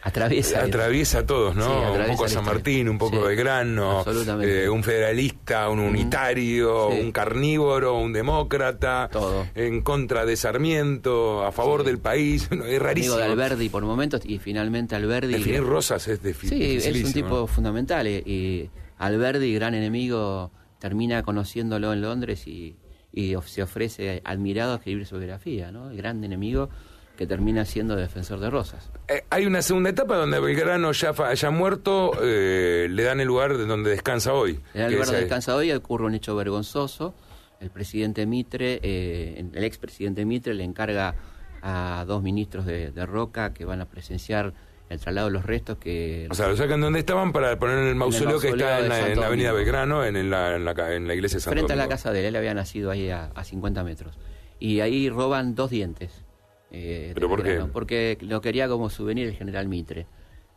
atraviesa 0.02 0.62
atraviesa 0.62 1.20
a 1.20 1.26
todos, 1.26 1.56
¿no? 1.56 1.94
un 1.94 2.06
poco 2.08 2.28
San 2.28 2.44
Martín, 2.44 2.90
un 2.90 2.98
poco 2.98 3.22
Belgrano, 3.22 4.04
eh, 4.42 4.68
un 4.68 4.84
federalista, 4.84 5.70
un 5.70 5.80
unitario, 5.80 6.90
un 6.90 7.14
carnívoro, 7.14 7.98
un 7.98 8.12
demócrata, 8.12 9.08
Todo. 9.10 9.48
en 9.56 9.84
contra 9.84 10.26
de 10.26 10.36
Sarmiento, 10.36 11.46
a 11.46 11.54
favor 11.54 11.86
del 11.86 12.00
país, 12.00 12.50
es 12.52 12.82
rarísimo. 12.82 13.16
Amigo 13.16 13.26
de 13.26 13.32
Alberdi 13.32 13.70
por 13.70 13.86
momentos 13.86 14.22
y 14.26 14.40
finalmente 14.40 14.96
Alberdi. 14.96 15.32
Definir 15.32 15.64
Rosas 15.64 16.06
es 16.10 16.22
difícil. 16.22 16.82
Sí, 16.82 16.90
es 16.90 17.06
un 17.06 17.14
tipo 17.14 17.48
fundamental 17.48 18.06
y 18.06 18.70
Alberdi, 18.98 19.54
gran 19.54 19.74
enemigo, 19.76 20.52
termina 20.80 21.24
conociéndolo 21.24 21.94
en 21.94 22.02
Londres 22.02 22.48
y, 22.48 22.76
y 23.12 23.36
se 23.46 23.64
ofrece 23.64 24.22
admirado 24.24 24.74
a 24.74 24.76
escribir 24.78 25.06
su 25.06 25.18
biografía, 25.18 25.72
¿no? 25.72 25.90
El 25.90 25.98
gran 25.98 26.24
enemigo 26.24 26.70
que 27.18 27.28
termina 27.28 27.66
siendo 27.66 27.96
defensor 27.96 28.40
de 28.40 28.50
Rosas. 28.50 28.90
Eh, 29.10 29.26
hay 29.30 29.46
una 29.46 29.62
segunda 29.62 29.90
etapa 29.90 30.16
donde 30.16 30.40
Belgrano 30.40 30.92
ya, 30.94 31.14
ya 31.34 31.50
muerto 31.50 32.12
eh, 32.22 32.88
le 32.90 33.04
dan 33.04 33.20
el 33.20 33.28
lugar 33.28 33.58
de 33.58 33.66
donde 33.66 33.90
descansa 33.90 34.34
hoy. 34.34 34.60
Le 34.74 34.80
dan 34.80 34.90
el 34.90 34.94
lugar 34.94 35.08
donde 35.08 35.22
descansa 35.22 35.56
hoy, 35.56 35.72
ocurre 35.72 36.06
un 36.06 36.14
hecho 36.14 36.36
vergonzoso. 36.36 37.16
El 37.60 37.72
presidente 37.72 38.26
Mitre, 38.28 38.80
eh, 38.84 39.44
el 39.52 39.64
expresidente 39.64 40.24
Mitre 40.26 40.54
le 40.54 40.64
encarga 40.64 41.16
a 41.64 42.06
dos 42.08 42.22
ministros 42.22 42.66
de, 42.68 43.06
Roca 43.06 43.52
que 43.52 43.66
van 43.66 43.82
a 43.82 43.86
presenciar 43.86 44.54
el 44.90 45.00
traslado 45.00 45.28
de 45.28 45.34
los 45.34 45.46
restos 45.46 45.78
que... 45.78 46.28
O 46.30 46.34
sea, 46.34 46.48
lo 46.48 46.56
sacan 46.56 46.82
donde 46.82 47.00
estaban 47.00 47.32
para 47.32 47.58
poner 47.60 47.80
en 47.80 47.88
el 47.88 47.96
mausoleo, 47.96 48.40
que 48.40 48.50
está 48.50 48.80
en 48.80 48.90
la, 49.20 49.28
avenida 49.28 49.52
Belgrano, 49.52 50.06
en 50.06 50.30
la, 50.30 50.56
en, 50.56 50.66
la, 51.08 51.14
iglesia 51.14 51.38
de 51.38 51.42
Santo 51.42 51.56
Frente 51.56 51.74
a 51.74 51.76
la 51.76 51.88
casa 51.88 52.12
de 52.12 52.20
él, 52.20 52.26
él 52.28 52.36
había 52.36 52.54
nacido 52.54 52.92
ahí 52.92 53.10
a, 53.10 53.32
a 53.36 53.44
50 53.44 53.84
metros. 53.84 54.18
Y 54.60 54.80
ahí 54.80 55.10
roban 55.10 55.56
dos 55.56 55.70
dientes 55.70 56.24
eh, 56.72 57.12
¿Pero 57.14 57.30
por 57.30 57.44
qué? 57.44 57.64
Porque 57.72 58.18
lo 58.22 58.42
quería 58.42 58.68
como 58.68 58.90
souvenir 58.90 59.28
el 59.28 59.36
general 59.36 59.68
Mitre. 59.68 60.08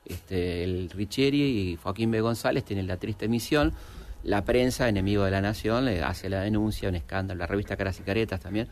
Este, 0.04 0.64
el 0.64 0.90
Richieri 0.90 1.42
y 1.42 1.76
Joaquín 1.76 2.10
B. 2.10 2.20
González 2.20 2.64
tienen 2.64 2.86
la 2.86 2.96
triste 2.96 3.28
misión. 3.28 3.72
La 4.22 4.44
prensa, 4.44 4.88
enemigo 4.88 5.24
de 5.24 5.30
la 5.30 5.40
nación, 5.40 5.86
le 5.86 6.02
hace 6.02 6.28
la 6.28 6.40
denuncia, 6.40 6.88
un 6.88 6.94
escándalo. 6.94 7.38
La 7.38 7.46
revista 7.46 7.76
Caras 7.76 8.00
y 8.00 8.02
Caretas 8.02 8.40
también, 8.40 8.68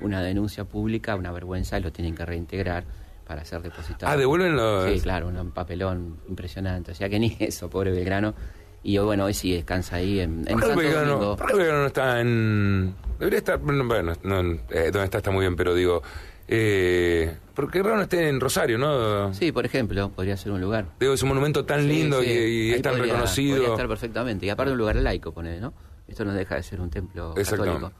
una 0.00 0.22
denuncia 0.22 0.64
pública, 0.64 1.16
una 1.16 1.32
vergüenza, 1.32 1.78
y 1.78 1.82
lo 1.82 1.90
tienen 1.90 2.14
que 2.14 2.24
reintegrar 2.24 2.84
para 3.32 3.46
ser 3.46 3.62
depositado. 3.62 4.12
Ah, 4.12 4.16
devuelven 4.18 4.54
los... 4.54 4.92
Sí, 4.92 5.00
claro, 5.00 5.28
un 5.28 5.52
papelón 5.52 6.18
impresionante. 6.28 6.92
O 6.92 6.94
sea 6.94 7.08
que 7.08 7.18
ni 7.18 7.34
eso, 7.40 7.70
pobre 7.70 7.90
Belgrano. 7.90 8.34
Y 8.82 8.98
bueno, 8.98 9.24
hoy 9.24 9.32
sí 9.32 9.54
descansa 9.54 9.96
ahí 9.96 10.20
en, 10.20 10.44
en 10.46 10.58
Santo 10.58 10.76
Belgrano, 10.76 11.36
Belgrano 11.36 11.80
no 11.80 11.86
está 11.86 12.20
en... 12.20 12.94
Debería 13.18 13.38
estar... 13.38 13.58
Bueno, 13.58 14.12
no, 14.22 14.40
eh, 14.40 14.90
donde 14.92 15.04
está 15.04 15.18
está 15.18 15.30
muy 15.30 15.40
bien, 15.40 15.56
pero 15.56 15.74
digo... 15.74 16.02
Eh, 16.46 17.34
porque 17.54 17.82
raro 17.82 17.96
no 17.96 18.02
esté 18.02 18.28
en 18.28 18.38
Rosario, 18.38 18.76
¿no? 18.76 19.32
Sí, 19.32 19.50
por 19.50 19.64
ejemplo, 19.64 20.10
podría 20.10 20.36
ser 20.36 20.52
un 20.52 20.60
lugar. 20.60 20.88
Digo, 21.00 21.14
es 21.14 21.22
un 21.22 21.30
monumento 21.30 21.64
tan 21.64 21.88
lindo 21.88 22.22
y, 22.22 22.72
es 22.72 22.82
tan 22.82 22.98
reconocido. 22.98 23.56
Podría 23.56 23.72
estar 23.72 23.88
perfectamente. 23.88 24.44
Y 24.44 24.50
aparte 24.50 24.72
un 24.72 24.78
lugar 24.78 24.96
laico, 24.96 25.32
pone, 25.32 25.58
¿no? 25.58 25.72
Esto 26.06 26.26
no 26.26 26.34
deja 26.34 26.56
de 26.56 26.62
ser 26.62 26.82
un 26.82 26.90
templo 26.90 27.32
católico. 27.34 27.92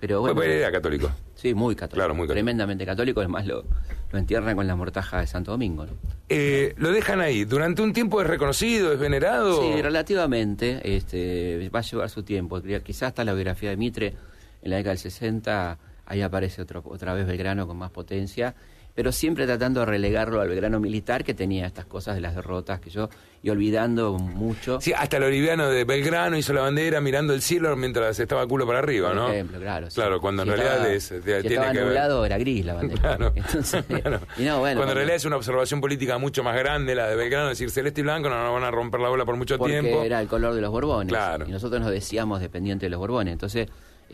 Pero 0.00 0.22
bueno, 0.22 0.42
era 0.42 0.72
católico. 0.72 1.10
Sí, 1.36 1.54
muy 1.54 1.76
católico. 1.76 1.96
Claro, 1.96 2.14
muy 2.14 2.24
católico. 2.24 2.32
Tremendamente 2.32 2.86
católico, 2.86 3.20
además 3.20 3.46
lo, 3.46 3.64
lo 4.10 4.18
entierran 4.18 4.56
con 4.56 4.66
la 4.66 4.76
mortaja 4.76 5.20
de 5.20 5.26
Santo 5.26 5.52
Domingo. 5.52 5.86
¿no? 5.86 5.92
Eh, 6.28 6.74
lo 6.76 6.92
dejan 6.92 7.20
ahí. 7.20 7.44
¿Durante 7.44 7.82
un 7.82 7.92
tiempo 7.92 8.20
es 8.20 8.26
reconocido, 8.26 8.92
es 8.92 8.98
venerado? 8.98 9.62
Sí, 9.62 9.80
relativamente. 9.82 10.80
Este, 10.96 11.70
va 11.74 11.80
a 11.80 11.82
llevar 11.82 12.10
su 12.10 12.22
tiempo. 12.22 12.60
Quizás 12.82 13.08
hasta 13.08 13.24
la 13.24 13.34
biografía 13.34 13.70
de 13.70 13.76
Mitre 13.76 14.14
en 14.62 14.70
la 14.70 14.76
década 14.76 14.90
del 14.92 14.98
60 14.98 15.78
ahí 16.10 16.22
aparece 16.22 16.60
otro, 16.60 16.82
otra 16.84 17.14
vez 17.14 17.26
Belgrano 17.26 17.66
con 17.68 17.78
más 17.78 17.90
potencia, 17.90 18.54
pero 19.00 19.12
siempre 19.12 19.46
tratando 19.46 19.80
de 19.80 19.86
relegarlo 19.86 20.42
al 20.42 20.50
Belgrano 20.50 20.78
militar 20.78 21.24
que 21.24 21.32
tenía 21.32 21.64
estas 21.64 21.86
cosas 21.86 22.16
de 22.16 22.20
las 22.20 22.34
derrotas 22.34 22.80
que 22.80 22.90
yo, 22.90 23.08
y 23.42 23.48
olvidando 23.48 24.12
mucho. 24.18 24.78
Sí, 24.78 24.92
hasta 24.92 25.16
el 25.16 25.22
oliviano 25.22 25.70
de 25.70 25.84
Belgrano 25.84 26.36
hizo 26.36 26.52
la 26.52 26.60
bandera 26.60 27.00
mirando 27.00 27.32
el 27.32 27.40
cielo 27.40 27.74
mientras 27.76 28.20
estaba 28.20 28.46
culo 28.46 28.66
para 28.66 28.80
arriba, 28.80 29.14
¿no? 29.14 29.24
Por 29.24 29.34
ejemplo, 29.34 29.58
claro. 29.58 29.88
Claro, 29.94 30.20
cuando 30.20 30.42
en 30.42 30.48
realidad 30.48 30.86
es, 30.90 31.04
si 31.04 31.18
tiene 31.20 31.38
estaba 31.38 31.72
que 31.72 31.80
nublado, 31.80 32.26
era 32.26 32.36
gris 32.36 32.66
la 32.66 32.74
bandera. 32.74 33.00
Claro. 33.00 33.32
Entonces, 33.34 33.82
Y 34.36 34.42
no, 34.42 34.58
bueno, 34.58 34.80
cuando 34.80 34.92
en 34.92 34.96
realidad 34.96 35.16
es 35.16 35.24
una 35.24 35.36
observación 35.36 35.80
política 35.80 36.18
mucho 36.18 36.42
más 36.44 36.58
grande 36.58 36.94
la 36.94 37.08
de 37.08 37.16
Belgrano, 37.16 37.48
decir 37.48 37.70
celeste 37.70 38.02
y 38.02 38.04
blanco 38.04 38.28
no 38.28 38.36
nos 38.44 38.52
van 38.52 38.64
a 38.64 38.70
romper 38.70 39.00
la 39.00 39.08
bola 39.08 39.24
por 39.24 39.36
mucho 39.36 39.56
porque 39.56 39.80
tiempo. 39.80 40.02
era 40.02 40.20
el 40.20 40.28
color 40.28 40.52
de 40.52 40.60
los 40.60 40.70
Borbones. 40.70 41.08
Claro. 41.08 41.46
Y 41.48 41.52
nosotros 41.52 41.80
nos 41.80 41.90
decíamos 41.90 42.42
dependientes 42.42 42.84
de 42.84 42.90
los 42.90 43.00
Borbones. 43.00 43.32
Entonces 43.32 43.66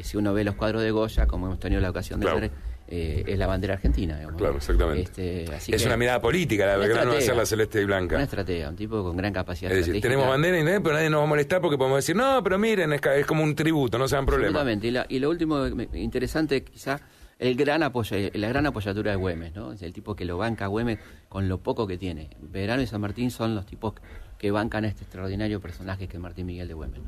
si 0.02 0.16
uno 0.16 0.34
ve 0.34 0.44
los 0.44 0.54
cuadros 0.54 0.82
de 0.82 0.90
Goya, 0.90 1.26
como 1.26 1.46
hemos 1.46 1.58
tenido 1.58 1.80
la 1.80 1.90
ocasión 1.90 2.20
de 2.20 2.26
ver, 2.26 2.50
eh, 2.88 3.24
es 3.26 3.38
la 3.38 3.46
bandera 3.46 3.74
argentina. 3.74 4.20
claro, 4.36 4.56
exactamente. 4.56 5.02
Este, 5.02 5.74
es 5.74 5.84
una 5.84 5.96
mirada 5.96 6.20
política 6.20 6.66
la 6.66 6.78
de 6.78 7.20
ser 7.20 7.36
la 7.36 7.46
celeste 7.46 7.82
y 7.82 7.84
blanca. 7.84 8.14
Una 8.14 8.24
estrategia, 8.24 8.68
un 8.68 8.76
tipo 8.76 9.02
con 9.02 9.16
gran 9.16 9.32
capacidad 9.32 9.72
Es 9.72 9.86
decir, 9.86 10.00
tenemos 10.00 10.28
bandera, 10.28 10.80
pero 10.80 10.94
nadie 10.94 11.10
nos 11.10 11.20
va 11.20 11.24
a 11.24 11.28
molestar 11.28 11.60
porque 11.60 11.76
podemos 11.76 11.98
decir, 11.98 12.14
no, 12.14 12.42
pero 12.42 12.58
miren, 12.58 12.92
es, 12.92 13.26
como 13.26 13.42
un 13.42 13.54
tributo, 13.56 13.98
no 13.98 14.06
sean 14.06 14.24
problemas. 14.24 14.60
Absolutamente. 14.60 15.14
Y, 15.14 15.18
lo 15.18 15.30
último 15.30 15.66
interesante, 15.94 16.62
quizá, 16.62 17.00
el 17.38 17.56
gran 17.56 17.82
apoyo, 17.82 18.16
la 18.34 18.48
gran 18.48 18.66
apoyatura 18.66 19.10
de 19.10 19.16
Güemes, 19.16 19.54
¿no? 19.54 19.72
Es 19.72 19.82
el 19.82 19.92
tipo 19.92 20.14
que 20.14 20.24
lo 20.24 20.38
banca 20.38 20.68
Güemes 20.68 20.98
con 21.28 21.48
lo 21.48 21.58
poco 21.58 21.86
que 21.86 21.98
tiene. 21.98 22.30
Verano 22.40 22.82
y 22.82 22.86
San 22.86 23.00
Martín 23.00 23.30
son 23.30 23.54
los 23.54 23.66
tipos 23.66 23.94
que 24.38 24.50
bancan 24.50 24.84
a 24.84 24.88
este 24.88 25.02
extraordinario 25.02 25.60
personaje 25.60 26.06
que 26.06 26.16
es 26.16 26.22
Martín 26.22 26.46
Miguel 26.46 26.68
de 26.68 26.74
Güemes. 26.74 27.00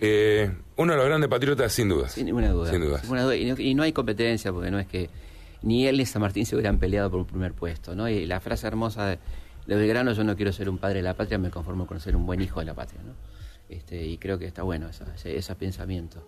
Eh, 0.00 0.50
uno 0.76 0.92
de 0.92 0.98
los 0.98 1.06
grandes 1.06 1.28
patriotas, 1.28 1.72
sin 1.72 1.88
duda. 1.88 2.08
Sin 2.08 2.26
ninguna 2.26 2.50
duda. 2.50 2.70
Sin 2.70 2.80
duda. 2.80 3.36
Y, 3.36 3.74
no, 3.74 3.82
hay 3.82 3.92
competencia, 3.92 4.52
porque 4.52 4.70
no 4.70 4.78
es 4.78 4.86
que 4.86 5.10
ni 5.62 5.86
él 5.86 5.96
ni 5.98 6.06
San 6.06 6.22
Martín 6.22 6.46
se 6.46 6.54
hubieran 6.54 6.78
peleado 6.78 7.10
por 7.10 7.20
un 7.20 7.26
primer 7.26 7.52
puesto. 7.52 7.94
¿no? 7.94 8.08
Y 8.08 8.26
la 8.26 8.40
frase 8.40 8.66
hermosa 8.66 9.06
de, 9.06 9.18
Belgrano, 9.66 10.12
yo 10.12 10.24
no 10.24 10.36
quiero 10.36 10.52
ser 10.52 10.68
un 10.68 10.78
padre 10.78 10.98
de 10.98 11.02
la 11.02 11.14
patria, 11.14 11.38
me 11.38 11.50
conformo 11.50 11.86
con 11.86 12.00
ser 12.00 12.16
un 12.16 12.26
buen 12.26 12.40
hijo 12.40 12.60
de 12.60 12.66
la 12.66 12.74
patria. 12.74 13.00
¿no? 13.04 13.12
Este, 13.68 14.06
y 14.06 14.18
creo 14.18 14.38
que 14.38 14.46
está 14.46 14.62
bueno 14.62 14.88
ese, 14.88 15.54
pensamiento. 15.56 16.26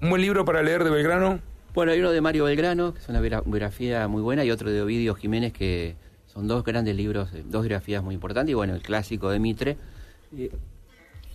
¿Un 0.00 0.10
buen 0.10 0.22
libro 0.22 0.44
para 0.44 0.62
leer 0.62 0.82
de 0.82 0.90
Belgrano? 0.90 1.40
Bueno, 1.74 1.92
hay 1.92 2.00
uno 2.00 2.10
de 2.10 2.20
Mario 2.22 2.44
Belgrano, 2.44 2.94
que 2.94 3.00
es 3.00 3.08
una 3.10 3.20
biografía 3.20 4.08
muy 4.08 4.22
buena, 4.22 4.44
y 4.44 4.50
otro 4.50 4.70
de 4.70 4.80
Ovidio 4.80 5.14
Jiménez, 5.14 5.52
que 5.52 5.94
son 6.26 6.48
dos 6.48 6.64
grandes 6.64 6.96
libros, 6.96 7.28
dos 7.32 7.62
biografías 7.62 8.02
muy 8.02 8.14
importantes, 8.14 8.50
y 8.50 8.54
bueno, 8.54 8.74
el 8.74 8.82
clásico 8.82 9.28
de 9.28 9.38
Mitre. 9.38 9.76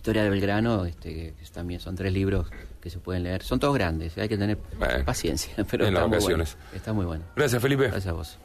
Historia 0.02 0.24
de 0.24 0.30
Belgrano, 0.30 0.84
este, 0.84 1.14
que 1.14 1.34
también 1.52 1.78
son 1.78 1.94
tres 1.94 2.12
libros 2.12 2.50
que 2.80 2.90
se 2.90 2.98
pueden 2.98 3.22
leer. 3.22 3.44
Son 3.44 3.60
todos 3.60 3.72
grandes, 3.72 4.18
hay 4.18 4.28
que 4.28 4.36
tener 4.36 4.58
paciencia, 5.04 5.54
pero 5.70 5.86
en 5.86 5.94
está, 5.94 6.08
muy 6.08 6.18
bueno, 6.18 6.44
está 6.74 6.92
muy 6.92 7.06
bueno. 7.06 7.24
Gracias, 7.36 7.62
Felipe. 7.62 7.84
Gracias 7.84 8.08
a 8.08 8.12
vos. 8.12 8.36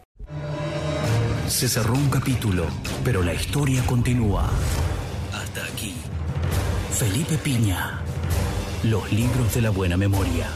Se 1.47 1.67
cerró 1.67 1.95
un 1.95 2.11
capítulo, 2.11 2.67
pero 3.03 3.23
la 3.23 3.33
historia 3.33 3.83
continúa. 3.87 4.47
Hasta 5.33 5.65
aquí. 5.65 5.95
Felipe 6.91 7.39
Piña. 7.39 8.01
Los 8.83 9.11
libros 9.11 9.55
de 9.55 9.61
la 9.61 9.71
buena 9.71 9.97
memoria. 9.97 10.49